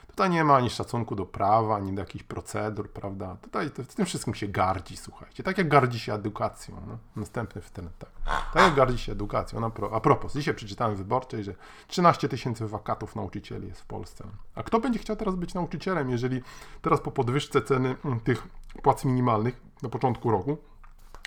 Tutaj 0.10 0.30
nie 0.30 0.44
ma 0.44 0.56
ani 0.56 0.70
szacunku 0.70 1.16
do 1.16 1.26
prawa, 1.26 1.76
ani 1.76 1.94
do 1.94 2.02
jakichś 2.02 2.24
procedur, 2.24 2.90
prawda? 2.92 3.38
Tutaj 3.42 3.72
to, 3.72 3.84
tym 3.84 4.06
wszystkim 4.06 4.36
się 4.36 4.48
gardzi, 4.48 4.98
słuchajcie. 4.98 5.44
Tak 5.44 5.58
jak 5.58 5.68
gardzi 5.68 6.00
się 6.00 6.14
edukacją. 6.14 6.76
No? 6.88 6.98
Następny 7.16 7.62
wtedy, 7.62 7.90
tak. 8.00 8.10
Tak 8.54 8.64
jak 8.64 8.76
gardzi 8.76 8.98
się 8.98 9.12
edukacją. 9.12 9.60
No, 9.60 9.72
a 9.92 10.00
propos, 10.00 10.34
dzisiaj 10.34 10.54
przeczytałem 10.54 10.96
w 10.96 10.98
Wyborczej, 10.98 11.44
że 11.44 11.54
13 11.88 12.30
tysięcy 12.30 12.68
wakatów 12.68 13.16
nauczycieli 13.16 13.68
jest 13.68 13.82
w 13.82 13.86
Polsce. 13.86 14.24
A 14.56 14.64
kto 14.64 14.80
będzie 14.80 15.00
chciał 15.00 15.16
teraz 15.16 15.36
być 15.36 15.54
nauczycielem, 15.54 16.10
jeżeli 16.10 16.42
teraz 16.82 17.02
po 17.02 17.12
podwyżce 17.12 17.62
ceny 17.62 17.96
mm, 18.06 18.20
tych 18.20 18.48
płac 18.84 19.06
minimalnych 19.06 19.62
na 19.84 19.90
początku 19.90 20.32
roku, 20.32 20.58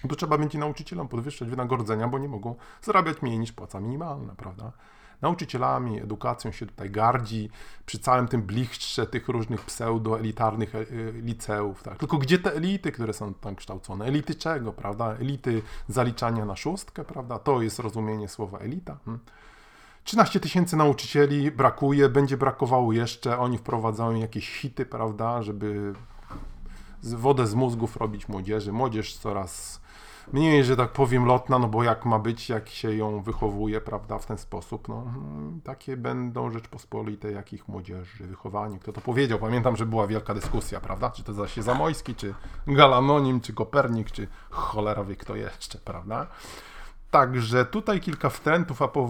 to 0.08 0.16
trzeba 0.16 0.38
będzie 0.38 0.58
nauczycielom 0.58 1.08
podwyższać 1.08 1.48
wynagrodzenia, 1.48 2.08
bo 2.08 2.18
nie 2.18 2.28
mogą 2.28 2.54
zarabiać 2.82 3.22
mniej 3.22 3.38
niż 3.38 3.52
płaca 3.52 3.80
minimalna, 3.80 4.34
prawda? 4.34 4.72
Nauczycielami, 5.22 6.00
edukacją 6.00 6.52
się 6.52 6.66
tutaj 6.66 6.90
gardzi, 6.90 7.50
przy 7.86 7.98
całym 7.98 8.28
tym 8.28 8.42
blichtrze 8.42 9.06
tych 9.06 9.28
różnych 9.28 9.64
pseudo-elitarnych 9.64 10.74
e, 10.74 10.78
e, 10.78 10.84
liceów. 11.12 11.82
Tak? 11.82 11.98
Tylko 11.98 12.18
gdzie 12.18 12.38
te 12.38 12.54
elity, 12.54 12.92
które 12.92 13.12
są 13.12 13.34
tam 13.34 13.56
kształcone? 13.56 14.04
Elity 14.04 14.34
czego, 14.34 14.72
prawda? 14.72 15.14
Elity 15.14 15.62
zaliczania 15.88 16.44
na 16.44 16.56
szóstkę, 16.56 17.04
prawda? 17.04 17.38
To 17.38 17.62
jest 17.62 17.78
rozumienie 17.78 18.28
słowa 18.28 18.58
elita. 18.58 18.98
Hmm. 19.04 19.24
13 20.04 20.40
tysięcy 20.40 20.76
nauczycieli 20.76 21.50
brakuje, 21.50 22.08
będzie 22.08 22.36
brakowało 22.36 22.92
jeszcze, 22.92 23.38
oni 23.38 23.58
wprowadzają 23.58 24.14
jakieś 24.14 24.56
hity, 24.56 24.86
prawda, 24.86 25.42
żeby 25.42 25.94
wodę 27.02 27.46
z 27.46 27.54
mózgów 27.54 27.96
robić 27.96 28.28
młodzieży. 28.28 28.72
Młodzież 28.72 29.16
coraz 29.16 29.80
mniej, 30.32 30.64
że 30.64 30.76
tak 30.76 30.92
powiem, 30.92 31.26
lotna, 31.26 31.58
no 31.58 31.68
bo 31.68 31.82
jak 31.82 32.04
ma 32.04 32.18
być, 32.18 32.48
jak 32.48 32.68
się 32.68 32.94
ją 32.94 33.22
wychowuje, 33.22 33.80
prawda, 33.80 34.18
w 34.18 34.26
ten 34.26 34.38
sposób, 34.38 34.88
no 34.88 35.04
hmm, 35.04 35.60
takie 35.64 35.96
będą 35.96 36.50
Rzeczpospolite, 36.50 37.32
jakich 37.32 37.68
młodzieży, 37.68 38.26
wychowanie, 38.26 38.78
kto 38.78 38.92
to 38.92 39.00
powiedział, 39.00 39.38
pamiętam, 39.38 39.76
że 39.76 39.86
była 39.86 40.06
wielka 40.06 40.34
dyskusja, 40.34 40.80
prawda, 40.80 41.10
czy 41.10 41.24
to 41.24 41.32
zaś 41.32 41.56
Zamojski, 41.56 42.14
czy 42.14 42.34
Galanonim, 42.66 43.40
czy 43.40 43.52
Kopernik, 43.52 44.10
czy 44.10 44.28
cholera 44.50 45.04
wie 45.04 45.16
kto 45.16 45.36
jeszcze, 45.36 45.78
prawda. 45.78 46.26
Także 47.12 47.64
tutaj 47.64 48.00
kilka 48.00 48.28
wtrętów, 48.30 48.82
a 48.82 48.88
po 48.88 49.06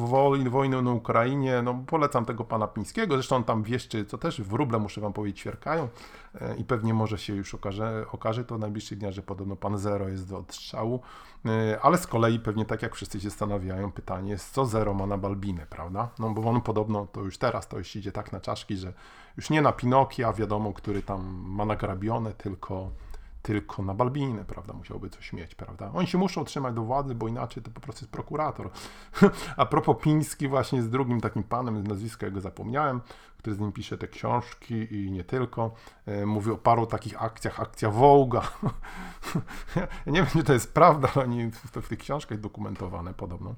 wojnie 0.50 0.82
na 0.82 0.90
Ukrainie, 0.90 1.62
no 1.62 1.84
polecam 1.86 2.24
tego 2.24 2.44
pana 2.44 2.66
Pińskiego, 2.66 3.14
zresztą 3.14 3.44
tam 3.44 3.62
wieszczy, 3.62 4.04
co 4.04 4.18
też 4.18 4.40
w 4.40 4.52
ruble, 4.52 4.78
muszę 4.78 5.00
wam 5.00 5.12
powiedzieć, 5.12 5.40
ćwierkają 5.40 5.88
e, 6.40 6.56
i 6.56 6.64
pewnie 6.64 6.94
może 6.94 7.18
się 7.18 7.34
już 7.34 7.54
okaże, 7.54 8.06
okaże 8.12 8.44
to 8.44 8.56
w 8.56 8.58
najbliższych 8.58 8.98
dniach, 8.98 9.12
że 9.12 9.22
podobno 9.22 9.56
pan 9.56 9.78
Zero 9.78 10.08
jest 10.08 10.28
do 10.28 10.38
odstrzału, 10.38 11.00
e, 11.46 11.80
ale 11.82 11.98
z 11.98 12.06
kolei 12.06 12.38
pewnie 12.38 12.64
tak 12.64 12.82
jak 12.82 12.94
wszyscy 12.94 13.20
się 13.20 13.30
zastanawiają, 13.30 13.92
pytanie 13.92 14.30
jest, 14.30 14.50
co 14.50 14.66
Zero 14.66 14.94
ma 14.94 15.06
na 15.06 15.18
Balbinę, 15.18 15.66
prawda? 15.66 16.08
No 16.18 16.30
bo 16.30 16.50
on 16.50 16.60
podobno, 16.60 17.06
to 17.12 17.20
już 17.20 17.38
teraz, 17.38 17.68
to 17.68 17.78
już 17.78 17.96
idzie 17.96 18.12
tak 18.12 18.32
na 18.32 18.40
czaszki, 18.40 18.76
że 18.76 18.92
już 19.36 19.50
nie 19.50 19.62
na 19.62 19.72
Pinokia, 19.72 20.32
wiadomo, 20.32 20.72
który 20.72 21.02
tam 21.02 21.44
ma 21.46 21.64
nagrabione, 21.64 22.32
tylko 22.32 22.90
tylko 23.42 23.82
na 23.82 23.94
Balbinę, 23.94 24.44
prawda, 24.44 24.74
musiałby 24.74 25.10
coś 25.10 25.32
mieć, 25.32 25.54
prawda. 25.54 25.90
Oni 25.94 26.06
się 26.06 26.18
muszą 26.18 26.44
trzymać 26.44 26.74
do 26.74 26.82
władzy, 26.82 27.14
bo 27.14 27.28
inaczej 27.28 27.62
to 27.62 27.70
po 27.70 27.80
prostu 27.80 28.04
jest 28.04 28.12
prokurator. 28.12 28.70
A 29.56 29.66
propos 29.66 29.96
Piński 30.02 30.48
właśnie 30.48 30.82
z 30.82 30.90
drugim 30.90 31.20
takim 31.20 31.42
panem, 31.42 31.86
nazwiska 31.86 32.26
jego 32.26 32.40
zapomniałem, 32.40 33.00
który 33.38 33.56
z 33.56 33.58
nim 33.58 33.72
pisze 33.72 33.98
te 33.98 34.08
książki 34.08 34.94
i 34.94 35.10
nie 35.10 35.24
tylko, 35.24 35.74
e, 36.06 36.26
mówi 36.26 36.50
o 36.50 36.56
paru 36.56 36.86
takich 36.86 37.22
akcjach, 37.22 37.60
akcja 37.60 37.90
Wołga. 37.90 38.42
ja 39.76 40.12
nie 40.12 40.22
wiem, 40.22 40.26
czy 40.26 40.44
to 40.44 40.52
jest 40.52 40.74
prawda, 40.74 41.08
ale 41.14 41.24
oni 41.24 41.50
to 41.72 41.82
w 41.82 41.88
tych 41.88 41.98
książkach 41.98 42.40
dokumentowane 42.40 43.14
podobno 43.14 43.54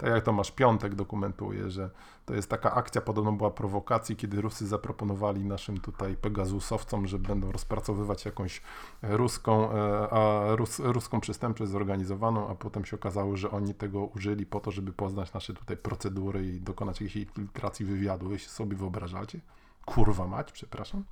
tak 0.00 0.10
jak 0.10 0.24
Tomasz 0.24 0.50
Piątek 0.50 0.94
dokumentuje, 0.94 1.70
że 1.70 1.90
to 2.26 2.34
jest 2.34 2.50
taka 2.50 2.74
akcja, 2.74 3.00
podobno 3.00 3.32
była 3.32 3.50
prowokacji, 3.50 4.16
kiedy 4.16 4.40
Rusy 4.40 4.66
zaproponowali 4.66 5.44
naszym 5.44 5.80
tutaj 5.80 6.16
Pegasusowcom, 6.16 7.06
że 7.06 7.18
będą 7.18 7.52
rozpracowywać 7.52 8.24
jakąś 8.24 8.62
ruską, 9.02 9.72
e, 9.72 10.08
a 10.10 10.42
rus, 10.56 10.78
ruską 10.78 11.20
przestępczość 11.20 11.70
zorganizowaną, 11.70 12.48
a 12.48 12.54
potem 12.54 12.84
się 12.84 12.96
okazało, 12.96 13.36
że 13.36 13.50
oni 13.50 13.74
tego 13.74 14.04
użyli 14.04 14.46
po 14.46 14.60
to, 14.60 14.70
żeby 14.70 14.92
poznać 14.92 15.32
nasze 15.32 15.54
tutaj 15.54 15.76
procedury 15.76 16.46
i 16.46 16.60
dokonać 16.60 17.00
jakiejś 17.00 17.16
infiltracji 17.16 17.86
wywiadu. 17.86 18.28
Wy 18.28 18.38
się 18.38 18.48
sobie 18.48 18.76
wyobrażacie? 18.76 19.40
Kurwa 19.84 20.26
mać, 20.26 20.52
przepraszam. 20.52 21.04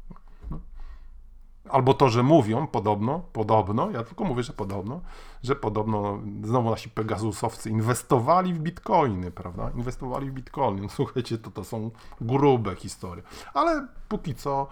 Albo 1.71 1.95
to, 1.95 2.09
że 2.09 2.23
mówią 2.23 2.67
podobno, 2.67 3.21
podobno, 3.33 3.91
ja 3.91 4.05
tylko 4.05 4.25
mówię, 4.25 4.43
że 4.43 4.53
podobno, 4.53 5.01
że 5.43 5.57
podobno 5.57 6.19
znowu 6.43 6.71
nasi 6.71 6.91
Pegasusowcy 6.91 7.71
inwestowali 7.71 8.55
w 8.55 8.59
bitcoiny, 8.59 9.31
prawda? 9.31 9.71
Inwestowali 9.77 10.31
w 10.31 10.33
bitcoiny. 10.33 10.83
No, 10.83 10.89
słuchajcie, 10.89 11.39
to, 11.39 11.51
to 11.51 11.65
są 11.65 11.91
grube 12.21 12.77
historie. 12.77 13.23
Ale 13.55 13.87
póki 14.09 14.35
co 14.35 14.67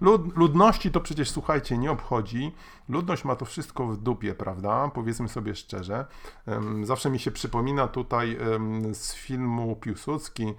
lud, 0.00 0.36
ludności 0.36 0.90
to 0.90 1.00
przecież, 1.00 1.30
słuchajcie, 1.30 1.78
nie 1.78 1.90
obchodzi. 1.90 2.52
Ludność 2.88 3.24
ma 3.24 3.36
to 3.36 3.44
wszystko 3.44 3.86
w 3.86 3.96
dupie, 3.96 4.34
prawda? 4.34 4.90
Powiedzmy 4.94 5.28
sobie 5.28 5.54
szczerze. 5.54 6.06
Zawsze 6.82 7.10
mi 7.10 7.18
się 7.18 7.30
przypomina 7.30 7.88
tutaj 7.88 8.38
z 8.92 9.14
filmu 9.14 9.76
Piłsudski, 9.76 10.54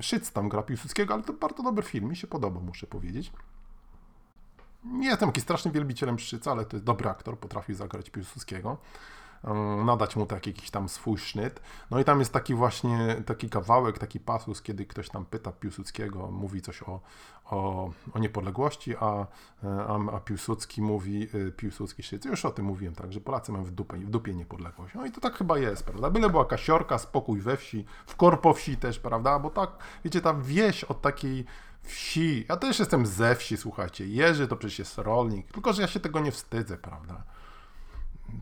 Szyc 0.00 0.32
tam 0.32 0.48
gra 0.48 0.62
Piłsudskiego, 0.62 1.14
ale 1.14 1.22
to 1.22 1.32
bardzo 1.32 1.62
dobry 1.62 1.82
film, 1.82 2.08
mi 2.08 2.16
się 2.16 2.26
podoba, 2.26 2.60
muszę 2.60 2.86
powiedzieć. 2.86 3.32
Nie 4.84 5.08
jestem 5.08 5.28
jakiś 5.28 5.42
strasznym 5.42 5.74
wielbicielem 5.74 6.18
Szczyca, 6.18 6.50
ale 6.50 6.64
to 6.64 6.76
jest 6.76 6.84
dobry 6.84 7.08
aktor, 7.08 7.38
potrafił 7.38 7.74
zagrać 7.74 8.10
Piłsudskiego 8.10 8.78
nadać 9.84 10.16
mu 10.16 10.26
taki 10.26 10.50
jakiś 10.50 10.70
tam 10.70 10.88
swój 10.88 11.18
sznyt. 11.18 11.60
No 11.90 12.00
i 12.00 12.04
tam 12.04 12.18
jest 12.18 12.32
taki 12.32 12.54
właśnie, 12.54 13.22
taki 13.26 13.50
kawałek, 13.50 13.98
taki 13.98 14.20
pasus, 14.20 14.62
kiedy 14.62 14.86
ktoś 14.86 15.08
tam 15.08 15.24
pyta 15.24 15.52
Piłsudskiego, 15.52 16.30
mówi 16.30 16.62
coś 16.62 16.82
o, 16.82 17.00
o, 17.44 17.90
o 18.12 18.18
niepodległości, 18.18 18.96
a, 18.96 19.26
a, 19.62 19.98
a 20.12 20.20
Piłsudski 20.20 20.82
mówi, 20.82 21.28
y, 21.34 21.52
Piłsudski 21.52 22.02
Szczyc, 22.02 22.24
już 22.24 22.44
o 22.44 22.50
tym 22.50 22.64
mówiłem, 22.64 22.94
tak, 22.94 23.12
że 23.12 23.20
Polacy 23.20 23.52
mają 23.52 23.64
w 23.64 23.70
dupie, 23.70 23.96
w 23.96 24.10
dupie 24.10 24.34
niepodległość. 24.34 24.94
No 24.94 25.06
i 25.06 25.12
to 25.12 25.20
tak 25.20 25.34
chyba 25.34 25.58
jest, 25.58 25.84
prawda? 25.84 26.10
Byle 26.10 26.30
była 26.30 26.44
kasiorka, 26.44 26.98
spokój 26.98 27.40
we 27.40 27.56
wsi, 27.56 27.84
w 28.06 28.16
korpo 28.16 28.54
wsi 28.54 28.76
też, 28.76 28.98
prawda? 28.98 29.38
Bo 29.38 29.50
tak, 29.50 29.70
wiecie, 30.04 30.20
ta 30.20 30.34
wieś 30.34 30.84
od 30.84 31.02
takiej 31.02 31.44
wsi. 31.84 32.46
Ja 32.48 32.56
też 32.56 32.78
jestem 32.78 33.06
ze 33.06 33.34
wsi, 33.36 33.56
słuchajcie. 33.56 34.06
Jerzy 34.06 34.48
to 34.48 34.56
przecież 34.56 34.78
jest 34.78 34.98
rolnik, 34.98 35.52
tylko 35.52 35.72
że 35.72 35.82
ja 35.82 35.88
się 35.88 36.00
tego 36.00 36.20
nie 36.20 36.32
wstydzę, 36.32 36.76
prawda? 36.76 37.24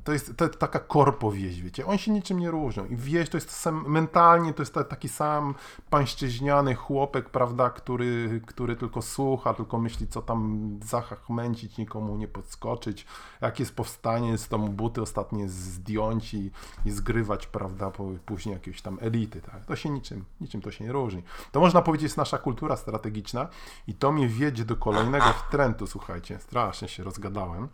To 0.05 0.13
jest 0.13 0.37
to, 0.37 0.49
taka 0.49 0.79
korpo 0.79 1.33
wieś, 1.33 1.63
wiecie, 1.63 1.87
oni 1.87 1.99
się 1.99 2.11
niczym 2.11 2.39
nie 2.39 2.51
różnią. 2.51 2.87
I 2.87 2.97
wieś 2.97 3.29
to 3.29 3.37
jest 3.37 3.51
sam, 3.51 3.85
mentalnie 3.89 4.55
to 4.55 4.63
jest 4.63 4.75
taki 4.89 5.09
sam 5.09 5.55
pańszczyźniany 5.91 6.75
chłopek, 6.75 7.31
prawda, 7.31 7.71
który, 7.71 8.41
który 8.47 8.77
tylko 8.77 9.03
słucha, 9.03 9.55
tylko 9.55 9.79
myśli, 9.79 10.09
co 10.09 10.23
tam 10.23 10.71
zachachmęcić, 10.85 11.79
nikomu 11.79 12.17
nie 12.17 12.29
podskoczyć, 12.29 13.07
jak 13.41 13.61
jest 13.61 13.77
powstanie, 13.77 14.39
z 14.39 14.49
tomu 14.49 14.69
buty 14.69 15.03
ostatnie 15.03 15.49
zdjąć 15.49 16.35
i, 16.35 16.51
i 16.85 16.91
zgrywać, 16.91 17.47
prawda, 17.47 17.93
później 18.27 18.53
jakieś 18.53 18.83
tam 18.83 18.99
elity, 19.01 19.41
tak, 19.41 19.65
to 19.65 19.77
się 19.77 19.91
niczym, 19.91 20.25
niczym 20.41 20.63
to 20.63 20.71
się 20.71 20.85
nie 20.85 20.93
różni. 20.93 21.23
To 21.53 21.61
można 21.61 21.83
powiedzieć 21.83 22.03
jest 22.03 22.17
nasza 22.17 22.39
kultura 22.39 22.77
strategiczna 22.77 23.49
i 23.87 23.95
to 23.95 24.13
mnie 24.13 24.29
wiedzie 24.29 24.65
do 24.65 24.77
kolejnego 24.77 25.27
trendu, 25.51 25.87
słuchajcie, 25.87 26.39
strasznie 26.39 26.89
się 26.89 27.05
rozgadałem. 27.05 27.69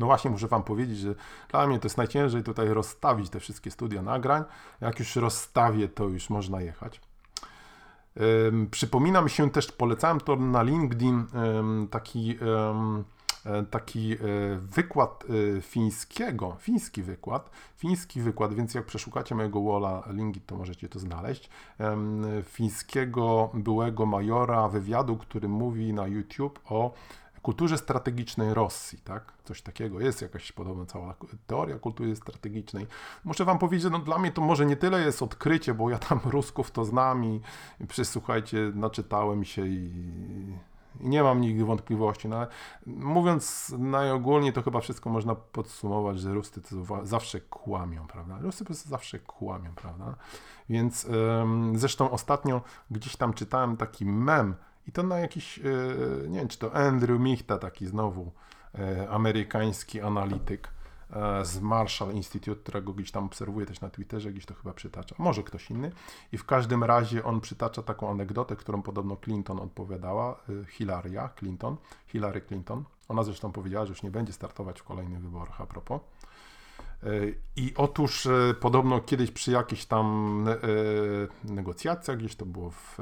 No 0.00 0.06
właśnie 0.06 0.30
muszę 0.30 0.48
Wam 0.48 0.62
powiedzieć, 0.62 0.98
że 0.98 1.14
dla 1.50 1.66
mnie 1.66 1.78
to 1.78 1.86
jest 1.86 1.96
najciężej 1.96 2.42
tutaj 2.42 2.68
rozstawić 2.68 3.30
te 3.30 3.40
wszystkie 3.40 3.70
studia 3.70 4.02
nagrań. 4.02 4.44
Jak 4.80 4.98
już 4.98 5.16
rozstawię, 5.16 5.88
to 5.88 6.04
już 6.04 6.30
można 6.30 6.60
jechać. 6.60 7.00
Um, 8.44 8.68
przypominam 8.70 9.28
się 9.28 9.50
też, 9.50 9.72
polecałem 9.72 10.20
to 10.20 10.36
na 10.36 10.62
LinkedIn, 10.62 11.24
um, 11.34 11.88
taki, 11.90 12.38
um, 12.38 13.04
taki 13.70 14.12
e, 14.12 14.16
wykład 14.58 15.24
e, 15.58 15.60
fińskiego, 15.60 16.56
fiński 16.60 17.02
wykład, 17.02 17.50
fiński 17.76 18.20
wykład, 18.20 18.54
więc 18.54 18.74
jak 18.74 18.86
przeszukacie 18.86 19.34
mojego 19.34 19.62
walla 19.62 20.02
linki, 20.10 20.40
to 20.40 20.56
możecie 20.56 20.88
to 20.88 20.98
znaleźć, 20.98 21.50
fińskiego 22.44 23.50
byłego 23.54 24.06
majora 24.06 24.68
wywiadu, 24.68 25.16
który 25.16 25.48
mówi 25.48 25.92
na 25.92 26.06
YouTube 26.06 26.60
o 26.64 26.92
kulturze 27.44 27.78
strategicznej 27.78 28.54
Rosji, 28.54 28.98
tak? 28.98 29.32
Coś 29.44 29.62
takiego 29.62 30.00
jest 30.00 30.22
jakaś 30.22 30.52
podobna 30.52 30.86
cała 30.86 31.14
teoria 31.46 31.78
kultury 31.78 32.16
strategicznej. 32.16 32.86
Muszę 33.24 33.44
wam 33.44 33.58
powiedzieć, 33.58 33.92
no 33.92 33.98
dla 33.98 34.18
mnie 34.18 34.32
to 34.32 34.42
może 34.42 34.66
nie 34.66 34.76
tyle 34.76 35.00
jest 35.00 35.22
odkrycie, 35.22 35.74
bo 35.74 35.90
ja 35.90 35.98
tam 35.98 36.20
Rusków 36.24 36.70
to 36.70 36.84
znam 36.84 37.24
i, 37.24 37.40
przysłuchajcie, 37.88 38.72
naczytałem 38.74 39.44
się 39.44 39.66
i, 39.66 39.90
i 39.94 40.58
nie 41.00 41.22
mam 41.22 41.40
nigdy 41.40 41.64
wątpliwości. 41.64 42.28
No, 42.28 42.46
mówiąc 42.86 43.74
najogólniej, 43.78 44.52
to 44.52 44.62
chyba 44.62 44.80
wszystko 44.80 45.10
można 45.10 45.34
podsumować, 45.34 46.20
że 46.20 46.34
Ruscy 46.34 46.62
to 46.62 47.06
zawsze 47.06 47.40
kłamią, 47.40 48.06
prawda? 48.06 48.38
Ruscy 48.40 48.64
po 48.64 48.66
prostu 48.68 48.88
zawsze 48.88 49.18
kłamią, 49.18 49.74
prawda? 49.74 50.14
Więc 50.68 51.04
ym, 51.42 51.78
zresztą 51.78 52.10
ostatnio 52.10 52.62
gdzieś 52.90 53.16
tam 53.16 53.34
czytałem 53.34 53.76
taki 53.76 54.06
mem, 54.06 54.54
i 54.88 54.92
to 54.92 55.02
na 55.02 55.18
jakiś, 55.18 55.58
e, 55.58 55.62
nie 56.28 56.38
wiem, 56.38 56.48
czy 56.48 56.58
to 56.58 56.74
Andrew 56.74 57.20
Michta, 57.20 57.58
taki 57.58 57.86
znowu 57.86 58.32
e, 58.78 59.08
amerykański 59.10 60.00
analityk, 60.00 60.68
e, 61.10 61.44
z 61.44 61.60
Marshall 61.60 62.12
Institute, 62.12 62.60
którego 62.60 62.92
gdzieś 62.92 63.10
tam 63.10 63.24
obserwuję 63.24 63.66
też 63.66 63.80
na 63.80 63.90
Twitterze, 63.90 64.32
gdzieś 64.32 64.46
to 64.46 64.54
chyba 64.54 64.74
przytacza, 64.74 65.14
może 65.18 65.42
ktoś 65.42 65.70
inny. 65.70 65.92
I 66.32 66.38
w 66.38 66.44
każdym 66.44 66.84
razie 66.84 67.24
on 67.24 67.40
przytacza 67.40 67.82
taką 67.82 68.10
anegdotę, 68.10 68.56
którą 68.56 68.82
podobno 68.82 69.16
Clinton 69.16 69.60
odpowiadała, 69.60 70.32
e, 70.32 70.64
Hilaria 70.64 71.28
Clinton, 71.28 71.76
Hillary 72.06 72.40
Clinton. 72.40 72.84
Ona 73.08 73.22
zresztą 73.22 73.52
powiedziała, 73.52 73.86
że 73.86 73.90
już 73.90 74.02
nie 74.02 74.10
będzie 74.10 74.32
startować 74.32 74.80
w 74.80 74.84
kolejnych 74.84 75.22
wyborach 75.22 75.60
a 75.60 75.66
propos. 75.66 76.00
I 77.56 77.72
otóż 77.76 78.28
podobno 78.60 79.00
kiedyś 79.00 79.30
przy 79.30 79.50
jakichś 79.50 79.84
tam 79.84 80.46
negocjacjach, 81.44 82.18
gdzieś 82.18 82.36
to 82.36 82.46
było 82.46 82.70
w 82.70 82.98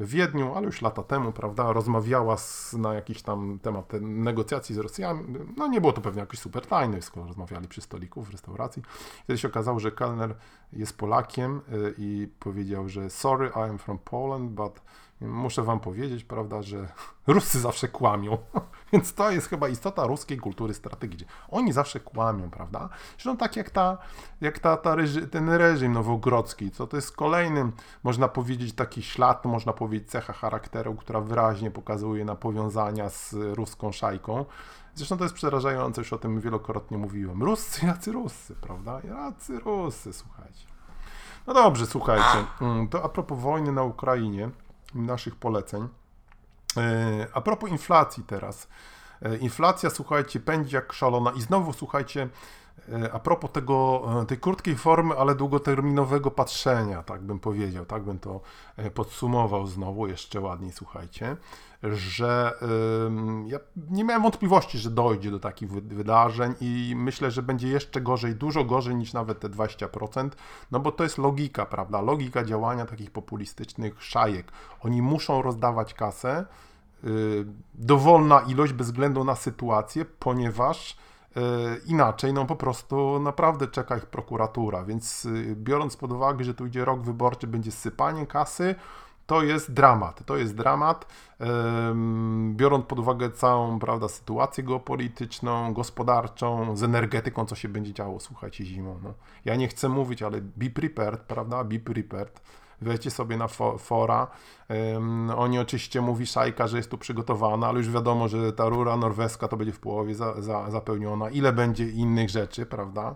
w 0.00 0.08
Wiedniu, 0.08 0.54
ale 0.54 0.66
już 0.66 0.82
lata 0.82 1.02
temu, 1.02 1.32
prawda, 1.32 1.72
rozmawiała 1.72 2.36
z, 2.36 2.72
na 2.72 2.94
jakiś 2.94 3.22
tam 3.22 3.58
temat 3.62 3.92
negocjacji 4.00 4.74
z 4.74 4.78
Rosjanami. 4.78 5.24
No 5.56 5.66
nie 5.66 5.80
było 5.80 5.92
to 5.92 6.00
pewnie 6.00 6.20
jakoś 6.20 6.38
super 6.38 6.66
tajne, 6.66 7.02
skoro 7.02 7.26
rozmawiali 7.26 7.68
przy 7.68 7.80
stoliku 7.80 8.22
w 8.22 8.30
restauracji. 8.30 8.82
Wtedy 9.24 9.38
się 9.38 9.48
okazało, 9.48 9.80
że 9.80 9.92
kelner 9.92 10.34
jest 10.72 10.98
Polakiem 10.98 11.60
y, 11.72 11.94
i 11.98 12.28
powiedział, 12.38 12.88
że 12.88 13.10
sorry, 13.10 13.50
I 13.56 13.70
am 13.70 13.78
from 13.78 13.98
Poland, 13.98 14.50
but 14.50 14.80
muszę 15.20 15.62
wam 15.62 15.80
powiedzieć, 15.80 16.24
prawda, 16.24 16.62
że 16.62 16.88
Ruscy 17.26 17.60
zawsze 17.60 17.88
kłamią. 17.88 18.38
Więc 18.92 19.14
to 19.14 19.30
jest 19.30 19.48
chyba 19.48 19.68
istota 19.68 20.06
ruskiej 20.06 20.38
kultury 20.38 20.74
strategicznej. 20.74 21.30
Oni 21.48 21.72
zawsze 21.72 22.00
kłamią, 22.00 22.50
prawda? 22.50 22.88
Zresztą 23.12 23.36
tak 23.36 23.56
jak, 23.56 23.70
ta, 23.70 23.98
jak 24.40 24.58
ta, 24.58 24.76
ta 24.76 24.96
ten 25.30 25.50
reżim 25.50 25.92
nowogrodzki, 25.92 26.70
co 26.70 26.86
to 26.86 26.96
jest 26.96 27.16
kolejnym, 27.16 27.72
można 28.02 28.28
powiedzieć, 28.28 28.72
taki 28.72 29.02
ślad, 29.02 29.44
można 29.44 29.72
powiedzieć, 29.72 30.10
cecha 30.10 30.32
charakteru, 30.32 30.94
która 30.94 31.20
wyraźnie 31.20 31.70
pokazuje 31.70 32.24
na 32.24 32.34
powiązania 32.34 33.08
z 33.08 33.34
ruską 33.34 33.92
szajką. 33.92 34.44
Zresztą 34.94 35.16
to 35.16 35.24
jest 35.24 35.34
przerażające, 35.34 36.00
już 36.00 36.12
o 36.12 36.18
tym 36.18 36.40
wielokrotnie 36.40 36.98
mówiłem. 36.98 37.42
Ruscy, 37.42 37.86
jacy 37.86 38.12
Ruscy, 38.12 38.54
prawda? 38.54 39.00
Jacy 39.04 39.58
Ruscy, 39.58 40.12
słuchajcie. 40.12 40.66
No 41.46 41.54
dobrze, 41.54 41.86
słuchajcie. 41.86 42.46
Mm, 42.60 42.88
to 42.88 43.04
a 43.04 43.08
propos 43.08 43.38
wojny 43.38 43.72
na 43.72 43.82
Ukrainie, 43.82 44.50
naszych 44.94 45.36
poleceń. 45.36 45.88
E, 46.76 47.26
a 47.32 47.40
propos 47.40 47.70
inflacji 47.70 48.24
teraz. 48.24 48.68
E, 49.22 49.36
inflacja, 49.36 49.90
słuchajcie, 49.90 50.40
pędzi 50.40 50.74
jak 50.74 50.92
szalona 50.92 51.30
i 51.30 51.40
znowu, 51.40 51.72
słuchajcie, 51.72 52.28
a 53.12 53.18
propos 53.18 53.50
tego, 53.50 54.04
tej 54.28 54.38
krótkiej 54.38 54.76
formy, 54.76 55.14
ale 55.18 55.34
długoterminowego 55.34 56.30
patrzenia, 56.30 57.02
tak 57.02 57.22
bym 57.22 57.38
powiedział, 57.38 57.86
tak 57.86 58.02
bym 58.02 58.18
to 58.18 58.40
podsumował 58.94 59.66
znowu 59.66 60.06
jeszcze 60.06 60.40
ładniej, 60.40 60.72
słuchajcie, 60.72 61.36
że 61.82 62.52
ja 63.46 63.58
nie 63.90 64.04
miałem 64.04 64.22
wątpliwości, 64.22 64.78
że 64.78 64.90
dojdzie 64.90 65.30
do 65.30 65.40
takich 65.40 65.70
wydarzeń 65.70 66.54
i 66.60 66.94
myślę, 66.96 67.30
że 67.30 67.42
będzie 67.42 67.68
jeszcze 67.68 68.00
gorzej, 68.00 68.34
dużo 68.34 68.64
gorzej 68.64 68.96
niż 68.96 69.12
nawet 69.12 69.40
te 69.40 69.48
20%, 69.48 70.30
no 70.70 70.80
bo 70.80 70.92
to 70.92 71.04
jest 71.04 71.18
logika, 71.18 71.66
prawda? 71.66 72.00
Logika 72.00 72.44
działania 72.44 72.86
takich 72.86 73.10
populistycznych 73.10 74.02
szajek. 74.02 74.52
Oni 74.80 75.02
muszą 75.02 75.42
rozdawać 75.42 75.94
kasę, 75.94 76.46
y, 77.04 77.46
dowolna 77.74 78.40
ilość 78.40 78.72
bez 78.72 78.86
względu 78.86 79.24
na 79.24 79.34
sytuację, 79.34 80.04
ponieważ 80.04 80.96
inaczej, 81.86 82.32
no 82.32 82.44
po 82.44 82.56
prostu 82.56 83.20
naprawdę 83.20 83.66
czeka 83.66 83.96
ich 83.96 84.06
prokuratura, 84.06 84.84
więc 84.84 85.24
y, 85.24 85.56
biorąc 85.56 85.96
pod 85.96 86.12
uwagę, 86.12 86.44
że 86.44 86.54
tu 86.54 86.66
idzie 86.66 86.84
rok 86.84 87.02
wyborczy, 87.02 87.46
będzie 87.46 87.72
sypanie 87.72 88.26
kasy, 88.26 88.74
to 89.26 89.42
jest 89.42 89.72
dramat. 89.72 90.24
To 90.26 90.36
jest 90.36 90.54
dramat, 90.54 91.06
biorąc 92.54 92.86
pod 92.86 92.98
uwagę 92.98 93.30
całą 93.30 93.78
prawda, 93.78 94.08
sytuację 94.08 94.64
geopolityczną, 94.64 95.72
gospodarczą, 95.72 96.76
z 96.76 96.82
energetyką, 96.82 97.46
co 97.46 97.54
się 97.54 97.68
będzie 97.68 97.92
działo, 97.92 98.20
słuchajcie, 98.20 98.64
zimą. 98.64 99.00
No. 99.02 99.14
Ja 99.44 99.56
nie 99.56 99.68
chcę 99.68 99.88
mówić, 99.88 100.22
ale 100.22 100.40
be 100.40 100.70
prepared, 100.70 101.20
prawda? 101.20 101.64
Be 101.64 101.78
prepared. 101.78 102.40
Wejdźcie 102.80 103.10
sobie 103.10 103.36
na 103.36 103.48
fora. 103.78 104.26
Oni 105.36 105.58
oczywiście 105.58 106.00
mówi 106.00 106.26
Szajka, 106.26 106.66
że 106.66 106.76
jest 106.76 106.90
tu 106.90 106.98
przygotowana, 106.98 107.66
ale 107.66 107.78
już 107.78 107.90
wiadomo, 107.90 108.28
że 108.28 108.52
ta 108.52 108.68
rura 108.68 108.96
norweska 108.96 109.48
to 109.48 109.56
będzie 109.56 109.72
w 109.72 109.80
połowie 109.80 110.14
za, 110.14 110.42
za, 110.42 110.70
zapełniona. 110.70 111.30
Ile 111.30 111.52
będzie 111.52 111.88
innych 111.88 112.30
rzeczy, 112.30 112.66
prawda? 112.66 113.14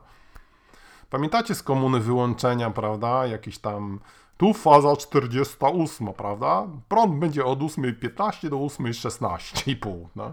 Pamiętacie 1.10 1.54
z 1.54 1.62
komuny 1.62 2.00
wyłączenia, 2.00 2.70
prawda? 2.70 3.26
Jakiś 3.26 3.58
tam 3.58 4.00
tu 4.36 4.54
faza 4.54 4.96
48, 4.96 6.12
prawda? 6.12 6.66
Prąd 6.88 7.18
będzie 7.18 7.44
od 7.44 7.58
8.15 7.58 8.48
do 8.48 8.56
8.16,5. 8.56 10.06
No. 10.16 10.32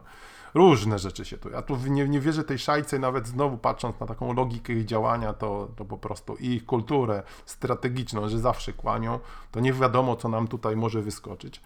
Różne 0.53 0.99
rzeczy 0.99 1.25
się 1.25 1.37
tu. 1.37 1.49
Ja 1.49 1.61
tu 1.61 1.77
nie, 1.89 2.07
nie 2.07 2.19
wierzę 2.19 2.43
tej 2.43 2.59
szajce, 2.59 2.99
nawet 2.99 3.27
znowu 3.27 3.57
patrząc 3.57 3.99
na 3.99 4.07
taką 4.07 4.33
logikę 4.33 4.73
ich 4.73 4.85
działania, 4.85 5.33
to, 5.33 5.67
to 5.75 5.85
po 5.85 5.97
prostu 5.97 6.35
i 6.35 6.45
ich 6.47 6.65
kulturę 6.65 7.23
strategiczną, 7.45 8.29
że 8.29 8.39
zawsze 8.39 8.73
kłanią, 8.73 9.19
to 9.51 9.59
nie 9.59 9.73
wiadomo, 9.73 10.15
co 10.15 10.29
nam 10.29 10.47
tutaj 10.47 10.75
może 10.75 11.01
wyskoczyć. 11.01 11.61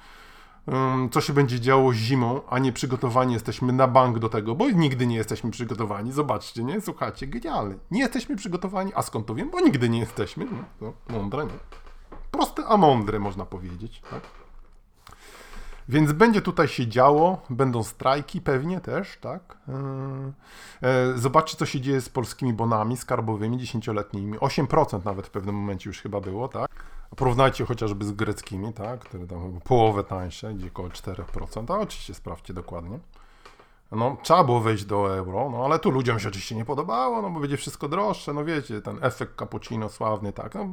Co 1.12 1.22
się 1.22 1.34
będzie 1.34 1.60
działo 1.60 1.94
zimą, 1.94 2.42
a 2.50 2.60
nie 2.60 2.72
przygotowani 2.72 3.34
jesteśmy 3.34 3.74
na 3.74 3.88
bank 3.88 4.20
do 4.20 4.30
tego, 4.30 4.56
bo 4.56 4.70
nigdy 4.70 5.08
nie 5.08 5.16
jesteśmy 5.16 5.52
przygotowani. 5.52 6.12
Zobaczcie, 6.12 6.64
nie? 6.64 6.82
Słuchajcie, 6.82 7.28
genialne. 7.28 7.76
Nie 7.92 8.00
jesteśmy 8.00 8.36
przygotowani, 8.36 8.92
a 8.96 9.02
skąd 9.02 9.26
to 9.26 9.36
wiem? 9.36 9.50
Bo 9.50 9.60
nigdy 9.60 9.90
nie 9.90 10.00
jesteśmy. 10.00 10.48
No, 10.82 10.94
mądre, 11.10 11.46
nie? 11.46 11.52
Proste, 12.32 12.66
a 12.66 12.78
mądre, 12.78 13.20
można 13.20 13.46
powiedzieć. 13.46 14.02
Tak? 14.12 14.41
Więc 15.92 16.12
będzie 16.12 16.42
tutaj 16.42 16.68
się 16.68 16.88
działo, 16.88 17.42
będą 17.50 17.84
strajki 17.84 18.42
pewnie 18.42 18.82
też, 18.82 19.18
tak? 19.22 19.58
E, 20.82 20.88
e, 20.88 21.18
zobaczcie, 21.18 21.58
co 21.58 21.66
się 21.66 21.82
dzieje 21.82 22.02
z 22.02 22.10
polskimi 22.10 22.54
bonami 22.54 22.98
skarbowymi, 22.98 23.58
dziesięcioletnimi. 23.58 24.38
8% 24.38 25.06
nawet 25.06 25.28
w 25.28 25.30
pewnym 25.30 25.56
momencie 25.56 25.90
już 25.90 26.02
chyba 26.02 26.22
było, 26.22 26.48
tak? 26.48 26.70
Porównajcie 27.16 27.66
chociażby 27.66 28.06
z 28.06 28.12
greckimi, 28.12 28.74
tak? 28.74 29.00
Które 29.00 29.28
tam 29.28 29.60
połowę 29.64 30.04
tańsze, 30.04 30.54
gdzie 30.54 30.68
około 30.68 30.90
4%, 30.90 31.74
a 31.74 31.80
oczywiście 31.80 32.14
sprawdźcie 32.14 32.54
dokładnie. 32.54 33.00
No, 33.92 34.18
trzeba 34.22 34.44
było 34.44 34.60
wejść 34.60 34.86
do 34.86 35.18
euro, 35.18 35.50
no 35.50 35.66
ale 35.66 35.80
tu 35.80 35.92
ludziom 35.92 36.20
się 36.20 36.28
oczywiście 36.28 36.56
nie 36.56 36.66
podobało, 36.66 37.22
no 37.22 37.30
bo 37.30 37.40
będzie 37.40 37.58
wszystko 37.58 37.88
droższe, 37.88 38.34
no 38.34 38.46
wiecie, 38.46 38.82
ten 38.82 39.00
efekt 39.02 39.36
cappuccino 39.40 39.90
sławny, 39.90 40.34
tak, 40.34 40.56
no 40.56 40.66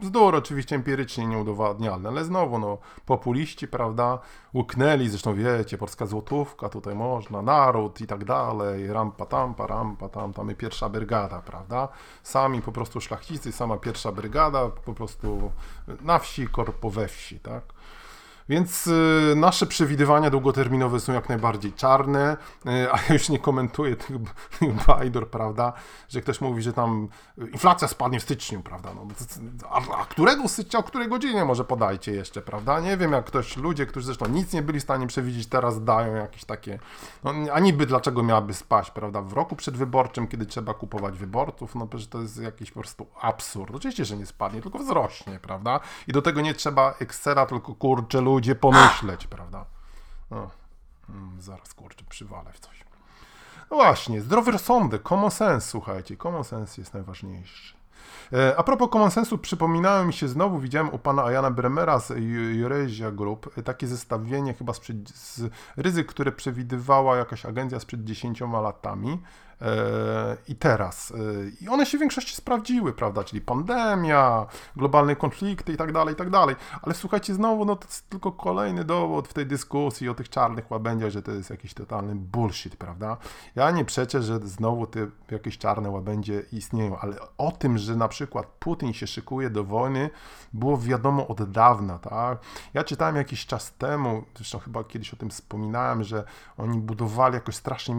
bzdur 0.00 0.34
oczywiście 0.34 0.76
empirycznie 0.76 1.26
nieudowadnialny, 1.26 2.08
ale 2.08 2.24
znowu, 2.24 2.58
no, 2.58 2.78
populiści, 3.06 3.68
prawda, 3.68 4.18
łyknęli, 4.54 5.08
zresztą 5.08 5.34
wiecie, 5.34 5.78
polska 5.78 6.06
złotówka, 6.06 6.68
tutaj 6.68 6.94
można, 6.94 7.42
naród 7.42 8.00
i 8.00 8.06
tak 8.06 8.24
dalej, 8.24 8.92
rampa 8.92 9.26
tampa, 9.26 9.66
rampa 9.66 10.08
tam, 10.08 10.32
tam 10.32 10.50
i 10.50 10.54
pierwsza 10.54 10.88
brygada, 10.88 11.42
prawda, 11.42 11.88
sami 12.22 12.62
po 12.62 12.72
prostu 12.72 13.00
szlachcicy, 13.00 13.52
sama 13.52 13.76
pierwsza 13.76 14.12
brygada, 14.12 14.68
po 14.68 14.94
prostu 14.94 15.52
na 16.00 16.18
wsi, 16.18 16.46
korpo 16.46 16.90
we 16.90 17.08
wsi, 17.08 17.40
tak. 17.40 17.62
Więc 18.50 18.86
y, 18.86 19.34
nasze 19.36 19.66
przewidywania 19.66 20.30
długoterminowe 20.30 21.00
są 21.00 21.12
jak 21.12 21.28
najbardziej 21.28 21.72
czarne, 21.72 22.36
y, 22.66 22.92
a 22.92 22.96
ja 23.08 23.12
już 23.12 23.28
nie 23.28 23.38
komentuję 23.38 23.96
tych, 23.96 24.10
bajdor, 24.86 25.30
prawda, 25.30 25.72
że 26.08 26.20
ktoś 26.20 26.40
mówi, 26.40 26.62
że 26.62 26.72
tam 26.72 27.08
inflacja 27.52 27.88
spadnie 27.88 28.20
w 28.20 28.22
styczniu, 28.22 28.62
prawda, 28.62 28.90
no, 28.94 29.06
a, 29.70 30.00
a 30.00 30.04
którego 30.04 30.48
stycznia, 30.48 30.80
o 30.80 30.82
której 30.82 31.08
godzinie 31.08 31.44
może 31.44 31.64
podajcie 31.64 32.12
jeszcze, 32.12 32.42
prawda, 32.42 32.80
nie 32.80 32.96
wiem, 32.96 33.12
jak 33.12 33.24
ktoś, 33.24 33.56
ludzie, 33.56 33.86
którzy 33.86 34.06
zresztą 34.06 34.28
nic 34.28 34.52
nie 34.52 34.62
byli 34.62 34.80
w 34.80 34.82
stanie 34.82 35.06
przewidzieć, 35.06 35.46
teraz 35.46 35.84
dają 35.84 36.14
jakieś 36.14 36.44
takie, 36.44 36.78
no, 37.24 37.34
a 37.52 37.60
niby 37.60 37.86
dlaczego 37.86 38.22
miałaby 38.22 38.54
spaść, 38.54 38.90
prawda, 38.90 39.22
w 39.22 39.32
roku 39.32 39.56
przedwyborczym, 39.56 40.28
kiedy 40.28 40.46
trzeba 40.46 40.74
kupować 40.74 41.18
wyborców, 41.18 41.74
no 41.74 41.86
przecież 41.86 42.08
to 42.08 42.20
jest 42.20 42.42
jakiś 42.42 42.70
po 42.70 42.80
prostu 42.80 43.06
absurd, 43.20 43.74
oczywiście, 43.74 44.04
że 44.04 44.16
nie 44.16 44.26
spadnie, 44.26 44.62
tylko 44.62 44.78
wzrośnie, 44.78 45.38
prawda, 45.42 45.80
i 46.08 46.12
do 46.12 46.22
tego 46.22 46.40
nie 46.40 46.54
trzeba 46.54 46.94
Excela, 47.00 47.46
tylko 47.46 47.74
kurczę 47.74 48.20
ludzi, 48.20 48.39
ludzie 48.40 48.54
pomyśleć, 48.54 49.26
prawda? 49.26 49.64
No, 50.30 50.50
mm, 51.08 51.40
zaraz 51.40 51.74
kurczę, 51.74 52.04
przywalę 52.08 52.52
w 52.52 52.60
coś. 52.60 52.84
No 53.70 53.76
właśnie, 53.76 54.20
zdrowy 54.20 54.50
rozsądek, 54.50 55.02
common 55.02 55.30
sense, 55.30 55.68
słuchajcie, 55.68 56.16
common 56.16 56.44
sense 56.44 56.80
jest 56.80 56.94
najważniejszy. 56.94 57.74
E, 58.32 58.56
a 58.56 58.62
propos 58.62 58.90
common 58.90 59.10
sensu, 59.10 59.38
przypominałem 59.38 60.06
mi 60.06 60.12
się 60.12 60.28
znowu, 60.28 60.58
widziałem 60.58 60.90
u 60.94 60.98
pana 60.98 61.24
Ajana 61.24 61.50
Bremera 61.50 61.98
z 61.98 62.12
Juresia 62.52 63.10
Group 63.10 63.58
e, 63.58 63.62
takie 63.62 63.86
zestawienie 63.86 64.54
chyba 64.54 64.72
z 65.14 65.42
ryzyk, 65.76 66.06
które 66.06 66.32
przewidywała 66.32 67.16
jakaś 67.16 67.46
agencja 67.46 67.80
sprzed 67.80 68.04
10 68.04 68.40
latami 68.40 69.22
i 70.48 70.54
teraz. 70.54 71.12
I 71.60 71.68
one 71.68 71.86
się 71.86 71.98
w 71.98 72.00
większości 72.00 72.36
sprawdziły, 72.36 72.92
prawda? 72.92 73.24
Czyli 73.24 73.40
pandemia, 73.40 74.46
globalne 74.76 75.16
konflikty 75.16 75.72
i 75.72 75.76
tak 75.76 75.92
dalej, 75.92 76.14
i 76.14 76.16
tak 76.16 76.30
dalej. 76.30 76.56
Ale 76.82 76.94
słuchajcie, 76.94 77.34
znowu, 77.34 77.64
no 77.64 77.76
to 77.76 77.86
jest 77.86 78.08
tylko 78.08 78.32
kolejny 78.32 78.84
dowód 78.84 79.28
w 79.28 79.34
tej 79.34 79.46
dyskusji 79.46 80.08
o 80.08 80.14
tych 80.14 80.28
czarnych 80.28 80.70
łabędziach, 80.70 81.10
że 81.10 81.22
to 81.22 81.32
jest 81.32 81.50
jakiś 81.50 81.74
totalny 81.74 82.14
bullshit, 82.14 82.76
prawda? 82.76 83.16
Ja 83.54 83.70
nie 83.70 83.84
przeczę, 83.84 84.22
że 84.22 84.38
znowu 84.38 84.86
te 84.86 85.06
jakieś 85.30 85.58
czarne 85.58 85.90
łabędzie 85.90 86.42
istnieją, 86.52 86.98
ale 86.98 87.16
o 87.38 87.52
tym, 87.52 87.78
że 87.78 87.96
na 87.96 88.08
przykład 88.08 88.46
Putin 88.46 88.92
się 88.92 89.06
szykuje 89.06 89.50
do 89.50 89.64
wojny, 89.64 90.10
było 90.52 90.78
wiadomo 90.78 91.28
od 91.28 91.50
dawna, 91.50 91.98
tak? 91.98 92.38
Ja 92.74 92.84
czytałem 92.84 93.16
jakiś 93.16 93.46
czas 93.46 93.72
temu, 93.72 94.24
zresztą 94.36 94.58
chyba 94.58 94.84
kiedyś 94.84 95.14
o 95.14 95.16
tym 95.16 95.30
wspominałem, 95.30 96.04
że 96.04 96.24
oni 96.58 96.78
budowali 96.78 97.34
jakoś 97.34 97.56
strasznie, 97.56 97.94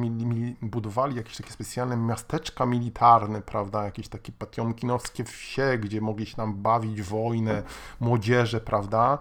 budowali 0.62 1.16
jakieś 1.16 1.38
takie 1.38 1.51
takie 1.52 1.64
specjalne 1.64 1.98
miasteczka 1.98 2.66
militarne, 2.66 3.42
prawda, 3.42 3.84
jakieś 3.84 4.08
takie 4.08 4.32
patiomkinowskie 4.32 5.24
wsie, 5.24 5.78
gdzie 5.78 6.02
mogli 6.02 6.26
się 6.26 6.36
tam 6.36 6.54
bawić 6.54 7.02
wojnę, 7.02 7.64
młodzieże, 8.00 8.62
prawda, 8.62 9.20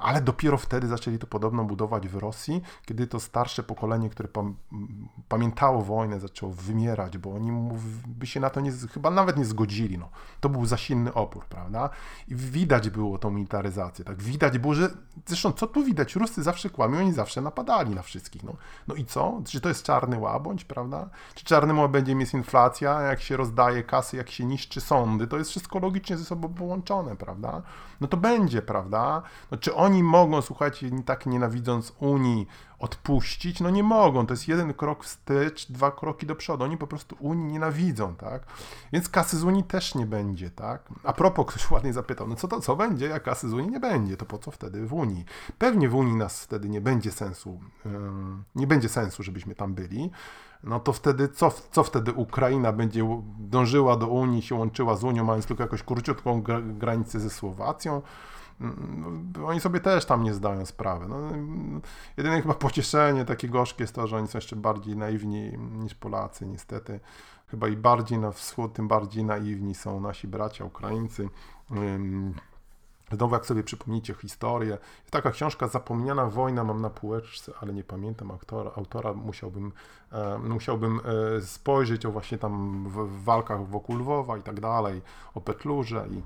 ale 0.00 0.20
dopiero 0.20 0.58
wtedy 0.58 0.86
zaczęli 0.86 1.18
to 1.18 1.26
podobno 1.26 1.64
budować 1.64 2.08
w 2.08 2.16
Rosji, 2.16 2.62
kiedy 2.86 3.06
to 3.06 3.20
starsze 3.20 3.62
pokolenie, 3.62 4.10
które 4.10 4.28
pamiętało 5.28 5.82
wojnę, 5.82 6.20
zaczęło 6.20 6.52
wymierać, 6.52 7.18
bo 7.18 7.34
oni 7.34 7.70
by 8.06 8.26
się 8.26 8.40
na 8.40 8.50
to 8.50 8.60
nie, 8.60 8.72
chyba 8.72 9.10
nawet 9.10 9.36
nie 9.36 9.44
zgodzili. 9.44 9.98
No. 9.98 10.08
To 10.40 10.48
był 10.48 10.66
za 10.66 10.76
silny 10.76 11.14
opór, 11.14 11.44
prawda? 11.44 11.90
I 12.28 12.34
widać 12.34 12.90
było 12.90 13.18
tą 13.18 13.30
militaryzację, 13.30 14.04
tak? 14.04 14.22
Widać 14.22 14.58
było, 14.58 14.74
że 14.74 14.90
zresztą 15.26 15.52
co 15.52 15.66
tu 15.66 15.84
widać? 15.84 16.16
Ruscy 16.16 16.42
zawsze 16.42 16.70
kłamią, 16.70 16.98
oni 16.98 17.12
zawsze 17.12 17.40
napadali 17.40 17.94
na 17.94 18.02
wszystkich. 18.02 18.42
No, 18.42 18.56
no 18.88 18.94
i 18.94 19.04
co? 19.04 19.42
Czy 19.46 19.60
to 19.60 19.68
jest 19.68 19.82
czarny 19.84 20.18
łabędź, 20.18 20.64
prawda? 20.64 21.08
Czy 21.34 21.44
czarnym 21.44 21.78
łabędziem 21.78 22.20
jest 22.20 22.34
inflacja, 22.34 23.00
jak 23.00 23.20
się 23.20 23.36
rozdaje 23.36 23.82
kasy, 23.82 24.16
jak 24.16 24.30
się 24.30 24.44
niszczy 24.44 24.80
sądy? 24.80 25.26
To 25.26 25.38
jest 25.38 25.50
wszystko 25.50 25.78
logicznie 25.78 26.16
ze 26.16 26.24
sobą 26.24 26.54
połączone, 26.54 27.16
prawda? 27.16 27.62
No 28.00 28.08
to 28.08 28.16
będzie, 28.16 28.62
prawda? 28.62 29.22
No, 29.52 29.58
czy 29.58 29.74
oni 29.74 30.02
mogą, 30.02 30.42
słuchajcie, 30.42 30.90
tak 31.04 31.26
nienawidząc 31.26 31.92
Unii, 31.98 32.46
odpuścić? 32.78 33.60
No 33.60 33.70
nie 33.70 33.82
mogą. 33.82 34.26
To 34.26 34.32
jest 34.32 34.48
jeden 34.48 34.74
krok 34.74 35.04
wstecz, 35.04 35.72
dwa 35.72 35.90
kroki 35.90 36.26
do 36.26 36.36
przodu. 36.36 36.64
Oni 36.64 36.76
po 36.76 36.86
prostu 36.86 37.16
Unii 37.20 37.52
nienawidzą, 37.52 38.14
tak? 38.14 38.42
Więc 38.92 39.08
kasy 39.08 39.38
z 39.38 39.44
Unii 39.44 39.64
też 39.64 39.94
nie 39.94 40.06
będzie, 40.06 40.50
tak? 40.50 40.88
A 41.04 41.12
propos, 41.12 41.46
ktoś 41.46 41.70
ładnie 41.70 41.92
zapytał, 41.92 42.28
no 42.28 42.36
co 42.36 42.48
to, 42.48 42.60
co 42.60 42.76
będzie, 42.76 43.06
jak 43.06 43.22
kasy 43.22 43.48
z 43.48 43.52
Unii 43.52 43.70
nie 43.70 43.80
będzie? 43.80 44.16
To 44.16 44.24
po 44.26 44.38
co 44.38 44.50
wtedy 44.50 44.86
w 44.86 44.94
Unii? 44.94 45.24
Pewnie 45.58 45.88
w 45.88 45.94
Unii 45.94 46.16
nas 46.16 46.44
wtedy 46.44 46.68
nie 46.68 46.80
będzie 46.80 47.12
sensu, 47.12 47.60
yy, 47.84 47.90
nie 48.54 48.66
będzie 48.66 48.88
sensu, 48.88 49.22
żebyśmy 49.22 49.54
tam 49.54 49.74
byli 49.74 50.10
no 50.64 50.80
to 50.80 50.92
wtedy 50.92 51.28
co, 51.28 51.52
co 51.70 51.84
wtedy 51.84 52.12
Ukraina 52.12 52.72
będzie 52.72 53.22
dążyła 53.38 53.96
do 53.96 54.06
Unii, 54.06 54.42
się 54.42 54.54
łączyła 54.54 54.96
z 54.96 55.04
Unią, 55.04 55.24
mając 55.24 55.46
tylko 55.46 55.62
jakąś 55.62 55.82
króciutką 55.82 56.42
granicę 56.62 57.20
ze 57.20 57.30
Słowacją? 57.30 58.02
No, 58.96 59.46
oni 59.46 59.60
sobie 59.60 59.80
też 59.80 60.04
tam 60.04 60.22
nie 60.22 60.34
zdają 60.34 60.66
sprawy. 60.66 61.06
No, 61.08 61.16
jedyne 62.16 62.42
chyba 62.42 62.54
pocieszenie 62.54 63.24
takie 63.24 63.48
gorzkie 63.48 63.84
jest 63.84 63.94
to, 63.94 64.06
że 64.06 64.16
oni 64.16 64.28
są 64.28 64.38
jeszcze 64.38 64.56
bardziej 64.56 64.96
naiwni 64.96 65.58
niż 65.58 65.94
Polacy, 65.94 66.46
niestety. 66.46 67.00
Chyba 67.46 67.68
i 67.68 67.76
bardziej 67.76 68.18
na 68.18 68.32
wschód, 68.32 68.72
tym 68.72 68.88
bardziej 68.88 69.24
naiwni 69.24 69.74
są 69.74 70.00
nasi 70.00 70.28
bracia 70.28 70.64
Ukraińcy. 70.64 71.28
Znowu, 73.12 73.34
jak 73.34 73.46
sobie 73.46 73.62
przypomnicie 73.62 74.14
historię, 74.14 74.78
jest 75.00 75.10
taka 75.10 75.30
książka 75.30 75.68
Zapomniana 75.68 76.26
wojna, 76.26 76.64
mam 76.64 76.80
na 76.80 76.90
półeczce, 76.90 77.52
ale 77.60 77.72
nie 77.72 77.84
pamiętam 77.84 78.30
autora, 78.30 78.70
autora 78.76 79.12
musiałbym, 79.12 79.72
e, 80.12 80.38
musiałbym 80.38 81.00
e, 81.36 81.40
spojrzeć 81.40 82.06
o 82.06 82.12
właśnie 82.12 82.38
tam 82.38 82.84
w, 82.88 82.92
w 82.92 83.24
walkach 83.24 83.66
wokół 83.66 83.96
Lwowa 83.96 84.38
i 84.38 84.42
tak 84.42 84.60
dalej, 84.60 85.02
o 85.34 85.40
Petlurze 85.40 86.06
i 86.10 86.22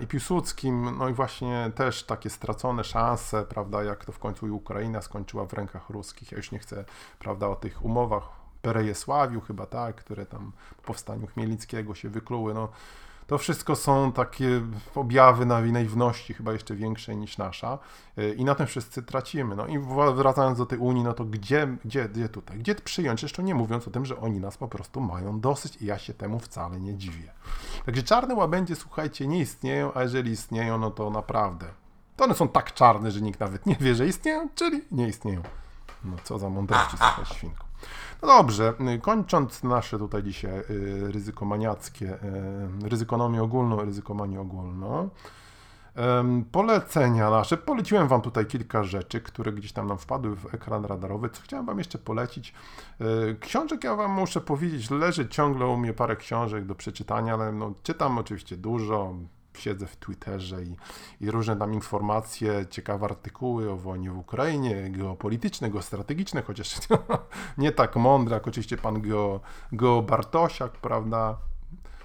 i 0.00 0.06
Piłsudskim, 0.06 0.98
no 0.98 1.08
i 1.08 1.12
właśnie 1.12 1.70
też 1.74 2.04
takie 2.04 2.30
stracone 2.30 2.84
szanse, 2.84 3.44
prawda, 3.44 3.82
jak 3.82 4.04
to 4.04 4.12
w 4.12 4.18
końcu 4.18 4.56
Ukraina 4.56 5.02
skończyła 5.02 5.46
w 5.46 5.52
rękach 5.52 5.90
ruskich. 5.90 6.32
Ja 6.32 6.36
już 6.36 6.52
nie 6.52 6.58
chcę, 6.58 6.84
prawda, 7.18 7.48
o 7.48 7.56
tych 7.56 7.84
umowach 7.84 8.28
Perejesławiu 8.62 9.40
chyba, 9.40 9.66
tak, 9.66 9.96
które 9.96 10.26
tam 10.26 10.52
po 10.76 10.82
powstaniu 10.82 11.26
Chmielnickiego 11.26 11.94
się 11.94 12.08
wykluły, 12.08 12.54
no 12.54 12.68
to 13.26 13.38
wszystko 13.38 13.76
są 13.76 14.12
takie 14.12 14.60
objawy 14.94 15.46
naiwności, 15.46 16.34
chyba 16.34 16.52
jeszcze 16.52 16.74
większej 16.74 17.16
niż 17.16 17.38
nasza 17.38 17.78
y, 18.18 18.34
i 18.34 18.44
na 18.44 18.54
tym 18.54 18.66
wszyscy 18.66 19.02
tracimy. 19.02 19.56
No 19.56 19.66
i 19.66 19.78
wracając 20.14 20.58
do 20.58 20.66
tej 20.66 20.78
Unii, 20.78 21.04
no 21.04 21.12
to 21.12 21.24
gdzie, 21.24 21.76
gdzie, 21.84 22.08
gdzie 22.08 22.28
tutaj? 22.28 22.58
Gdzie 22.58 22.74
przyjąć? 22.74 23.22
Jeszcze 23.22 23.42
nie 23.42 23.54
mówiąc 23.54 23.88
o 23.88 23.90
tym, 23.90 24.06
że 24.06 24.20
oni 24.20 24.40
nas 24.40 24.56
po 24.56 24.68
prostu 24.68 25.00
mają 25.00 25.40
dosyć 25.40 25.76
i 25.76 25.86
ja 25.86 25.98
się 25.98 26.14
temu 26.14 26.38
wcale 26.38 26.80
nie 26.80 26.94
dziwię. 26.94 27.32
Także 27.86 28.02
czarne 28.02 28.34
łabędzie, 28.34 28.76
słuchajcie, 28.76 29.26
nie 29.26 29.38
istnieją, 29.38 29.94
a 29.94 30.02
jeżeli 30.02 30.30
istnieją, 30.30 30.78
no 30.78 30.90
to 30.90 31.10
naprawdę. 31.10 31.66
To 32.16 32.24
one 32.24 32.34
są 32.34 32.48
tak 32.48 32.74
czarne, 32.74 33.10
że 33.10 33.20
nikt 33.20 33.40
nawet 33.40 33.66
nie 33.66 33.76
wie, 33.80 33.94
że 33.94 34.06
istnieją, 34.06 34.48
czyli 34.54 34.84
nie 34.92 35.08
istnieją. 35.08 35.42
No 36.04 36.16
co 36.24 36.38
za 36.38 36.48
mądrości, 36.48 36.96
słuchaj, 36.98 37.24
świnko. 37.26 37.63
No 38.22 38.28
dobrze, 38.28 38.74
kończąc 39.02 39.62
nasze 39.62 39.98
tutaj 39.98 40.22
dzisiaj 40.22 40.58
y, 40.70 41.12
ryzykomaniackie, 41.12 42.14
y, 42.84 42.88
ryzykonomię 42.88 43.42
ogólną, 43.42 43.84
ryzykomanię 43.84 44.40
ogólną, 44.40 45.10
polecenia 46.52 47.30
nasze. 47.30 47.56
Poleciłem 47.56 48.08
Wam 48.08 48.20
tutaj 48.20 48.46
kilka 48.46 48.84
rzeczy, 48.84 49.20
które 49.20 49.52
gdzieś 49.52 49.72
tam 49.72 49.86
nam 49.86 49.98
wpadły 49.98 50.36
w 50.36 50.54
ekran 50.54 50.84
radarowy. 50.84 51.30
Co 51.30 51.42
chciałem 51.42 51.66
Wam 51.66 51.78
jeszcze 51.78 51.98
polecić? 51.98 52.54
Y, 53.00 53.36
książek 53.40 53.84
ja 53.84 53.96
Wam 53.96 54.10
muszę 54.10 54.40
powiedzieć, 54.40 54.90
leży 54.90 55.28
ciągle 55.28 55.66
u 55.66 55.76
mnie 55.76 55.92
parę 55.92 56.16
książek 56.16 56.66
do 56.66 56.74
przeczytania, 56.74 57.34
ale 57.34 57.52
no, 57.52 57.72
czytam 57.82 58.18
oczywiście 58.18 58.56
dużo, 58.56 59.14
siedzę 59.58 59.86
w 59.86 59.96
Twitterze 59.96 60.62
i, 60.62 60.76
i, 61.20 61.30
różne 61.30 61.56
tam 61.56 61.74
informacje, 61.74 62.66
ciekawe 62.70 63.04
artykuły 63.04 63.70
o 63.70 63.76
wojnie 63.76 64.10
w 64.10 64.18
Ukrainie, 64.18 64.90
geopolityczne, 64.90 65.70
geostrategiczne, 65.70 66.42
chociaż 66.42 66.74
nie 67.58 67.72
tak 67.72 67.96
mądre 67.96 68.34
jak 68.34 68.48
oczywiście 68.48 68.76
pan 68.76 69.00
Geo, 69.00 69.40
Geo 69.72 70.02
Bartosiak, 70.02 70.72
prawda? 70.72 71.38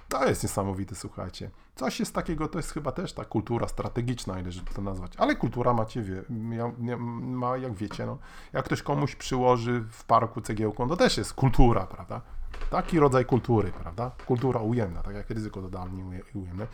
To 0.08 0.28
jest 0.28 0.42
niesamowite, 0.42 0.94
słuchajcie. 0.94 1.50
Coś 1.74 2.00
jest 2.00 2.14
takiego, 2.14 2.48
to 2.48 2.58
jest 2.58 2.72
chyba 2.72 2.92
też 2.92 3.12
ta 3.12 3.24
kultura 3.24 3.68
strategiczna, 3.68 4.40
ile 4.40 4.52
żeby 4.52 4.70
to 4.70 4.82
nazwać. 4.82 5.12
Ale 5.16 5.36
kultura 5.36 5.74
macie, 5.74 6.02
wie, 6.02 6.22
ma, 6.28 7.56
jak 7.56 7.74
wiecie, 7.74 8.06
no, 8.06 8.18
jak 8.52 8.64
ktoś 8.64 8.82
komuś 8.82 9.16
przyłoży 9.16 9.84
w 9.90 10.04
parku 10.04 10.40
cegiełką, 10.40 10.88
to 10.88 10.96
też 10.96 11.18
jest 11.18 11.34
kultura, 11.34 11.86
prawda? 11.86 12.20
Taki 12.70 13.00
rodzaj 13.00 13.24
kultury, 13.24 13.72
prawda? 13.72 14.10
Kultura 14.26 14.60
ujemna, 14.60 15.02
tak 15.02 15.14
jak 15.14 15.30
ryzyko 15.30 15.62
dodalnie 15.62 16.04
ujemne. 16.34 16.66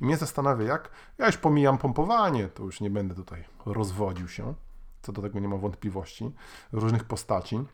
I 0.00 0.04
mnie 0.04 0.16
zastanawia, 0.16 0.66
jak, 0.66 0.90
ja 1.18 1.26
już 1.26 1.36
pomijam 1.36 1.78
pompowanie, 1.78 2.48
to 2.48 2.62
już 2.62 2.80
nie 2.80 2.90
będę 2.90 3.14
tutaj 3.14 3.44
rozwodził 3.66 4.28
się, 4.28 4.54
co 5.02 5.12
do 5.12 5.22
tego 5.22 5.40
nie 5.40 5.48
ma 5.48 5.56
wątpliwości, 5.56 6.32
różnych 6.72 7.04
postaci, 7.04 7.64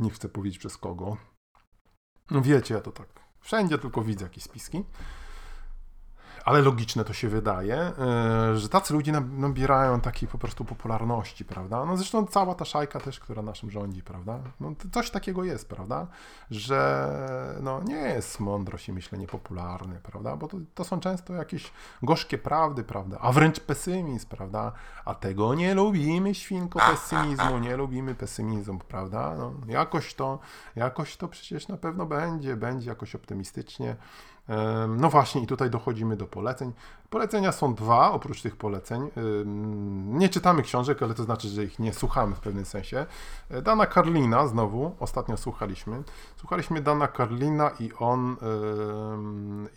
nie 0.00 0.10
chcę 0.10 0.28
powiedzieć 0.28 0.58
przez 0.58 0.76
kogo. 0.76 1.16
No 2.30 2.42
wiecie, 2.42 2.74
ja 2.74 2.80
to 2.80 2.92
tak 2.92 3.08
wszędzie 3.40 3.78
tylko 3.78 4.02
widzę 4.02 4.24
jakieś 4.24 4.44
spiski 4.44 4.84
ale 6.44 6.62
logiczne 6.62 7.04
to 7.04 7.12
się 7.12 7.28
wydaje, 7.28 7.76
e, 7.76 7.92
że 8.56 8.68
tacy 8.68 8.94
ludzie 8.94 9.12
nabierają 9.12 10.00
takiej 10.00 10.28
po 10.28 10.38
prostu 10.38 10.64
popularności, 10.64 11.44
prawda? 11.44 11.84
No 11.84 11.96
zresztą 11.96 12.26
cała 12.26 12.54
ta 12.54 12.64
szajka 12.64 13.00
też, 13.00 13.20
która 13.20 13.42
naszym 13.42 13.70
rządzi, 13.70 14.02
prawda? 14.02 14.38
No 14.60 14.72
coś 14.92 15.10
takiego 15.10 15.44
jest, 15.44 15.68
prawda? 15.68 16.06
Że 16.50 17.08
no 17.62 17.82
nie 17.82 17.94
jest 17.94 18.40
mądrość 18.40 18.88
i 18.88 18.92
myślenie 18.92 19.26
popularne, 19.26 20.00
prawda? 20.02 20.36
Bo 20.36 20.48
to, 20.48 20.56
to 20.74 20.84
są 20.84 21.00
często 21.00 21.34
jakieś 21.34 21.72
gorzkie 22.02 22.38
prawdy, 22.38 22.84
prawda? 22.84 23.18
A 23.20 23.32
wręcz 23.32 23.60
pesymizm, 23.60 24.28
prawda? 24.28 24.72
A 25.04 25.14
tego 25.14 25.54
nie 25.54 25.74
lubimy, 25.74 26.34
świnko, 26.34 26.78
pesymizmu, 26.90 27.58
nie 27.58 27.76
lubimy 27.76 28.14
pesymizmu, 28.14 28.78
prawda? 28.78 29.34
No, 29.38 29.52
jakoś 29.66 30.14
to, 30.14 30.38
jakoś 30.76 31.16
to 31.16 31.28
przecież 31.28 31.68
na 31.68 31.76
pewno 31.76 32.06
będzie, 32.06 32.56
będzie 32.56 32.88
jakoś 32.90 33.14
optymistycznie. 33.14 33.96
No 34.88 35.10
właśnie, 35.10 35.42
i 35.42 35.46
tutaj 35.46 35.70
dochodzimy 35.70 36.16
do 36.16 36.26
poleceń. 36.30 36.72
Polecenia 37.10 37.52
są 37.52 37.74
dwa, 37.74 38.12
oprócz 38.12 38.42
tych 38.42 38.56
poleceń. 38.56 39.10
Nie 40.06 40.28
czytamy 40.28 40.62
książek, 40.62 41.02
ale 41.02 41.14
to 41.14 41.22
znaczy, 41.22 41.48
że 41.48 41.64
ich 41.64 41.78
nie 41.78 41.92
słuchamy 41.92 42.34
w 42.34 42.40
pewnym 42.40 42.64
sensie. 42.64 43.06
E, 43.50 43.62
Dana 43.62 43.86
Karlina, 43.86 44.46
znowu, 44.46 44.96
ostatnio 45.00 45.36
słuchaliśmy. 45.36 46.02
Słuchaliśmy 46.36 46.80
Dana 46.80 47.08
Karlina 47.08 47.70
i 47.80 47.92
on, 47.98 48.36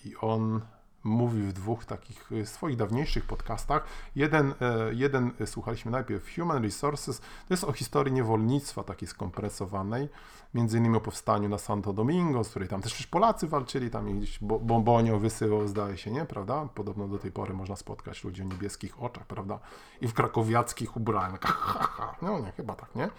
i 0.06 0.16
on 0.22 0.62
mówi 1.04 1.42
w 1.42 1.54
dwóch 1.54 1.86
takich 1.86 2.32
e, 2.32 2.46
swoich 2.46 2.76
dawniejszych 2.76 3.26
podcastach. 3.26 3.86
Jeden, 4.16 4.54
e, 4.62 4.94
jeden 4.94 5.32
słuchaliśmy 5.46 5.92
najpierw 5.92 6.36
Human 6.36 6.64
Resources, 6.64 7.20
to 7.20 7.54
jest 7.54 7.64
o 7.64 7.74
historii 7.74 8.14
niewolnictwa 8.14 8.84
takiej 8.84 9.08
skompresowanej 9.08 10.10
między 10.54 10.78
innymi 10.78 10.98
o 10.98 11.02
powstaniu 11.02 11.50
na 11.50 11.58
Santo 11.58 11.94
Domingo, 11.94 12.44
z 12.44 12.50
której 12.50 12.70
tam 12.70 12.82
też 12.82 13.08
Polacy 13.08 13.48
walczyli, 13.48 13.90
tam 13.90 14.20
gdzieś 14.20 14.40
bombonio 14.42 15.20
wysyłał, 15.20 15.68
zdaje 15.68 15.98
się, 15.98 16.12
nie, 16.12 16.26
prawda? 16.26 16.70
Podobno 16.76 17.08
do 17.08 17.20
tej 17.20 17.32
pory 17.32 17.54
można 17.54 17.76
spotkać 17.76 18.24
ludzi 18.24 18.42
o 18.42 18.46
niebieskich 18.46 19.04
oczach, 19.04 19.26
prawda? 19.26 19.60
I 20.02 20.08
w 20.08 20.14
krakowiackich 20.14 20.98
ubraniach. 20.98 21.40
No 22.22 22.40
nie, 22.40 22.52
chyba 22.52 22.76
tak, 22.76 22.96
nie? 22.96 23.10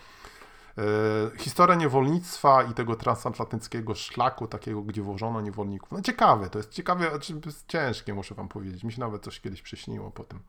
E, 0.78 1.38
historia 1.38 1.74
niewolnictwa 1.74 2.62
i 2.62 2.74
tego 2.74 2.96
transatlantyckiego 2.96 3.94
szlaku, 3.94 4.46
takiego, 4.46 4.82
gdzie 4.82 5.02
włożono 5.02 5.40
niewolników. 5.40 5.92
No 5.92 6.02
ciekawe, 6.02 6.50
to 6.50 6.58
jest 6.58 6.70
ciekawe, 6.70 7.10
znaczy 7.10 7.34
ciężkie, 7.68 8.14
muszę 8.14 8.34
wam 8.34 8.48
powiedzieć. 8.48 8.84
Mi 8.84 8.92
się 8.92 9.00
nawet 9.00 9.22
coś 9.22 9.40
kiedyś 9.40 9.62
przyśniło 9.62 10.10
po 10.10 10.24
tym. 10.24 10.40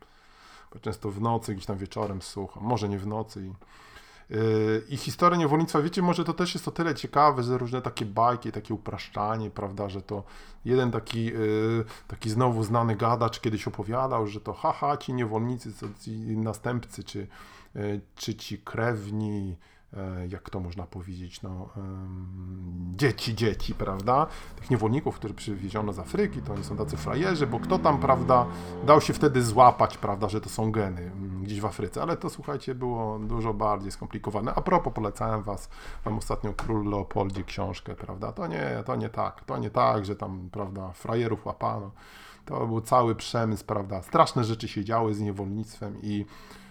Bo 0.73 0.79
często 0.79 1.11
w 1.11 1.21
nocy, 1.21 1.53
gdzieś 1.53 1.65
tam 1.65 1.77
wieczorem 1.77 2.21
słucham, 2.21 2.63
może 2.63 2.89
nie 2.89 2.99
w 2.99 3.07
nocy 3.07 3.45
i 3.45 3.53
Yy, 4.29 4.83
I 4.89 4.97
historia 4.97 5.37
niewolnictwa, 5.37 5.81
wiecie, 5.81 6.01
może 6.01 6.23
to 6.23 6.33
też 6.33 6.53
jest 6.53 6.67
o 6.67 6.71
tyle 6.71 6.95
ciekawe, 6.95 7.43
że 7.43 7.57
różne 7.57 7.81
takie 7.81 8.05
bajki, 8.05 8.51
takie 8.51 8.73
upraszczanie, 8.73 9.51
prawda, 9.51 9.89
że 9.89 10.01
to 10.01 10.23
jeden 10.65 10.91
taki, 10.91 11.25
yy, 11.25 11.85
taki 12.07 12.29
znowu 12.29 12.63
znany 12.63 12.95
gadacz 12.95 13.39
kiedyś 13.39 13.67
opowiadał, 13.67 14.27
że 14.27 14.41
to 14.41 14.53
haha, 14.53 14.97
ci 14.97 15.13
niewolnicy, 15.13 15.71
ci 16.01 16.11
następcy, 16.37 17.03
czy, 17.03 17.27
czy 18.15 18.35
ci 18.35 18.57
krewni, 18.57 19.55
E, 19.55 19.74
jak 20.29 20.49
to 20.49 20.59
można 20.59 20.83
powiedzieć, 20.83 21.41
no, 21.41 21.69
dzieci, 22.91 23.35
dzieci, 23.35 23.75
prawda? 23.75 24.27
Tych 24.55 24.69
niewolników, 24.69 25.15
których 25.15 25.35
przywieziono 25.35 25.93
z 25.93 25.99
Afryki, 25.99 26.41
to 26.41 26.53
oni 26.53 26.63
są 26.63 26.77
tacy 26.77 26.97
frajerzy, 26.97 27.47
bo 27.47 27.59
kto 27.59 27.79
tam, 27.79 27.99
prawda, 27.99 28.45
dał 28.85 29.01
się 29.01 29.13
wtedy 29.13 29.43
złapać, 29.43 29.97
prawda, 29.97 30.29
że 30.29 30.41
to 30.41 30.49
są 30.49 30.71
geny 30.71 31.01
mm, 31.01 31.43
gdzieś 31.43 31.61
w 31.61 31.65
Afryce, 31.65 32.01
ale 32.01 32.17
to, 32.17 32.29
słuchajcie, 32.29 32.75
było 32.75 33.19
dużo 33.19 33.53
bardziej 33.53 33.91
skomplikowane. 33.91 34.53
A 34.55 34.61
propos, 34.61 34.93
polecałem 34.93 35.43
was, 35.43 35.69
wam 36.05 36.17
ostatnio 36.17 36.53
Król 36.53 36.89
Leopoldzie 36.89 37.43
książkę, 37.43 37.95
prawda? 37.95 38.31
To 38.31 38.47
nie, 38.47 38.83
to 38.85 38.95
nie 38.95 39.09
tak, 39.09 39.43
to 39.43 39.57
nie 39.57 39.69
tak, 39.69 40.05
że 40.05 40.15
tam, 40.15 40.49
prawda, 40.51 40.91
frajerów 40.91 41.45
łapano. 41.45 41.91
To 42.45 42.67
był 42.67 42.81
cały 42.81 43.15
przemysł, 43.15 43.65
prawda? 43.65 44.01
Straszne 44.01 44.43
rzeczy 44.43 44.67
się 44.67 44.83
działy 44.83 45.13
z 45.13 45.19
niewolnictwem 45.19 45.97
i 46.01 46.25
E, 46.25 46.64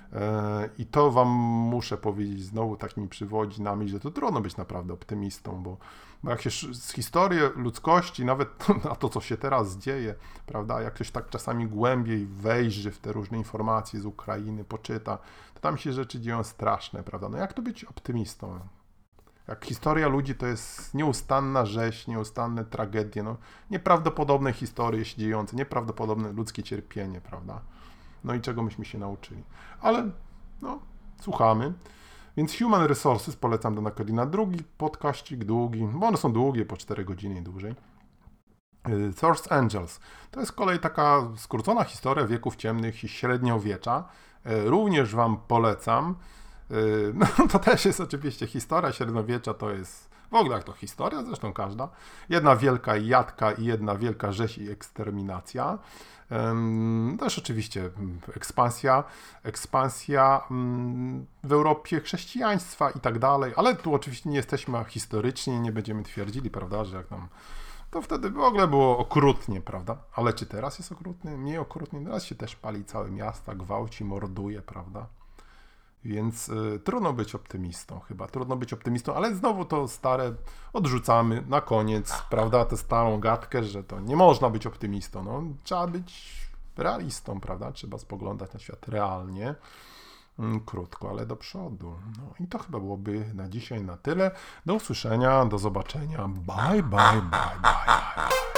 I 0.79 0.87
to 0.87 1.11
Wam 1.11 1.29
muszę 1.29 1.97
powiedzieć, 1.97 2.45
znowu 2.45 2.77
tak 2.77 2.97
mi 2.97 3.09
przywodzi 3.09 3.63
na 3.63 3.77
myśl, 3.77 3.93
że 3.93 4.01
to 4.01 4.11
trudno 4.11 4.41
być 4.41 4.57
naprawdę 4.57 4.95
optymistą, 4.95 5.63
bo, 5.63 5.77
bo 6.23 6.31
jak 6.31 6.43
się 6.43 6.51
z 6.75 6.93
historii 6.93 7.41
ludzkości, 7.57 8.25
nawet 8.25 8.69
na 8.85 8.95
to, 8.95 9.09
co 9.09 9.21
się 9.21 9.37
teraz 9.37 9.77
dzieje, 9.77 10.15
prawda, 10.47 10.83
jak 10.83 10.95
ktoś 10.95 11.11
tak 11.11 11.31
czasami 11.31 11.67
głębiej 11.67 12.27
wejrzy 12.27 12.91
w 12.91 12.99
te 12.99 13.13
różne 13.13 13.39
informacje 13.39 14.01
z 14.01 14.07
Ukrainy, 14.07 14.65
poczyta, 14.65 15.19
to 15.55 15.61
tam 15.61 15.79
się 15.79 15.93
rzeczy 15.93 16.21
dzieją 16.21 16.45
straszne, 16.45 17.03
prawda. 17.03 17.29
No 17.29 17.39
jak 17.39 17.53
to 17.53 17.63
być 17.63 17.85
optymistą? 17.85 18.61
Jak 19.49 19.65
historia 19.65 20.09
ludzi 20.09 20.35
to 20.35 20.47
jest 20.47 20.95
nieustanna 20.95 21.67
rzeź, 21.67 22.07
nieustanne 22.07 22.65
tragedie, 22.65 23.23
no, 23.23 23.37
nieprawdopodobne 23.71 24.53
historie 24.53 25.05
się 25.05 25.17
dziejące, 25.17 25.57
nieprawdopodobne 25.57 26.33
ludzkie 26.33 26.63
cierpienie, 26.63 27.21
prawda. 27.21 27.61
No 28.25 28.35
i 28.35 28.41
czego 28.41 28.63
myśmy 28.63 28.85
się 28.85 28.99
nauczyli. 28.99 29.43
Ale 29.81 30.11
no, 30.63 30.79
słuchamy. 31.21 31.73
Więc 32.37 32.59
Human 32.59 32.87
Resources 32.87 33.37
polecam 33.37 33.75
do 33.75 33.83
Nakalina. 33.83 34.27
Drugi 34.27 34.65
podkaścik, 34.79 35.45
długi, 35.45 35.89
bo 35.95 36.07
one 36.07 36.17
są 36.17 36.33
długie, 36.33 36.65
po 36.65 36.77
4 36.77 37.05
godziny 37.05 37.39
i 37.39 37.43
dłużej. 37.43 37.75
Y, 38.89 39.13
Source 39.13 39.53
Angels. 39.53 40.01
To 40.31 40.41
jest 40.41 40.53
kolej 40.53 40.79
taka 40.79 41.23
skrócona 41.37 41.85
historia 41.85 42.27
wieków 42.27 42.57
ciemnych 42.57 43.05
i 43.05 43.09
średniowiecza. 43.09 44.05
Y, 44.47 44.71
również 44.71 45.15
Wam 45.15 45.37
polecam. 45.49 46.15
Y, 46.71 47.15
no, 47.39 47.49
to 47.49 47.59
też 47.59 47.85
jest 47.85 48.01
oczywiście 48.01 48.47
historia 48.47 48.93
średniowiecza, 48.93 49.55
to 49.55 49.71
jest 49.71 50.14
w 50.35 50.37
ogóle 50.37 50.57
jak 50.57 50.65
to 50.65 50.73
historia, 50.73 51.23
zresztą 51.23 51.53
każda. 51.53 51.89
Jedna 52.29 52.57
wielka 52.57 52.97
jadka 52.97 53.53
i 53.53 53.65
jedna 53.65 53.97
wielka 53.97 54.33
rzeź 54.33 54.59
i 54.59 54.71
eksterminacja. 54.71 55.79
Też 57.19 57.39
oczywiście 57.39 57.81
mm, 57.81 58.19
ekspansja, 58.37 59.05
ekspansja 59.43 60.41
mm, 60.51 61.27
w 61.45 61.53
Europie 61.53 62.01
chrześcijaństwa 62.01 62.91
i 62.91 63.01
tak 63.01 63.19
dalej, 63.19 63.53
ale 63.57 63.75
tu 63.75 63.95
oczywiście 63.95 64.31
nie 64.31 64.37
jesteśmy 64.37 64.85
historycznie, 64.85 65.61
nie 65.61 65.73
będziemy 65.73 66.03
twierdzili, 66.03 66.51
prawda, 66.51 66.85
że 66.85 66.97
jak 66.97 67.07
tam 67.07 67.29
to 67.91 68.03
wtedy 68.03 68.31
w 68.31 68.39
ogóle 68.39 68.69
było 68.69 68.99
okrutnie, 68.99 69.61
prawda? 69.61 69.97
Ale 70.15 70.33
czy 70.33 70.47
teraz 70.47 70.79
jest 70.79 70.93
okrutnie? 70.93 71.31
Mniej 71.31 71.59
okrutnie. 71.59 72.05
Teraz 72.05 72.25
się 72.25 72.35
też 72.35 72.57
pali 72.57 72.85
całe 72.85 73.11
miasta, 73.11 73.55
gwałci, 73.55 74.05
morduje, 74.05 74.63
prawda? 74.63 75.07
Więc 76.05 76.49
y, 76.49 76.81
trudno 76.85 77.13
być 77.13 77.35
optymistą, 77.35 78.01
chyba 78.01 78.27
trudno 78.27 78.57
być 78.57 78.73
optymistą, 78.73 79.15
ale 79.15 79.35
znowu 79.35 79.65
to 79.65 79.89
stare 79.89 80.35
odrzucamy 80.73 81.45
na 81.49 81.61
koniec, 81.61 82.23
prawda? 82.31 82.65
Tę 82.65 82.77
starą 82.77 83.21
gadkę, 83.21 83.65
że 83.65 83.85
to 83.85 84.01
nie 84.01 84.17
można 84.17 84.51
być 84.51 84.67
optymistą. 84.67 85.25
No, 85.25 85.43
trzeba 85.65 85.87
być 85.87 86.41
realistą, 86.77 87.41
prawda? 87.41 87.73
Trzeba 87.73 87.99
spoglądać 87.99 88.53
na 88.53 88.61
świat 88.61 88.89
realnie. 88.89 89.55
Mm, 90.39 90.61
krótko, 90.61 91.11
ale 91.11 91.27
do 91.27 91.37
przodu. 91.37 91.95
No 92.19 92.35
i 92.41 92.49
to 92.49 92.59
chyba 92.59 92.81
byłoby 92.81 93.31
na 93.35 93.49
dzisiaj 93.49 93.85
na 93.85 93.97
tyle. 93.97 94.31
Do 94.67 94.75
usłyszenia, 94.75 95.45
do 95.45 95.59
zobaczenia. 95.59 96.29
Bye, 96.29 96.83
bye, 96.83 96.83
bye, 96.83 97.61
bye, 97.63 97.87
bye. 98.17 98.54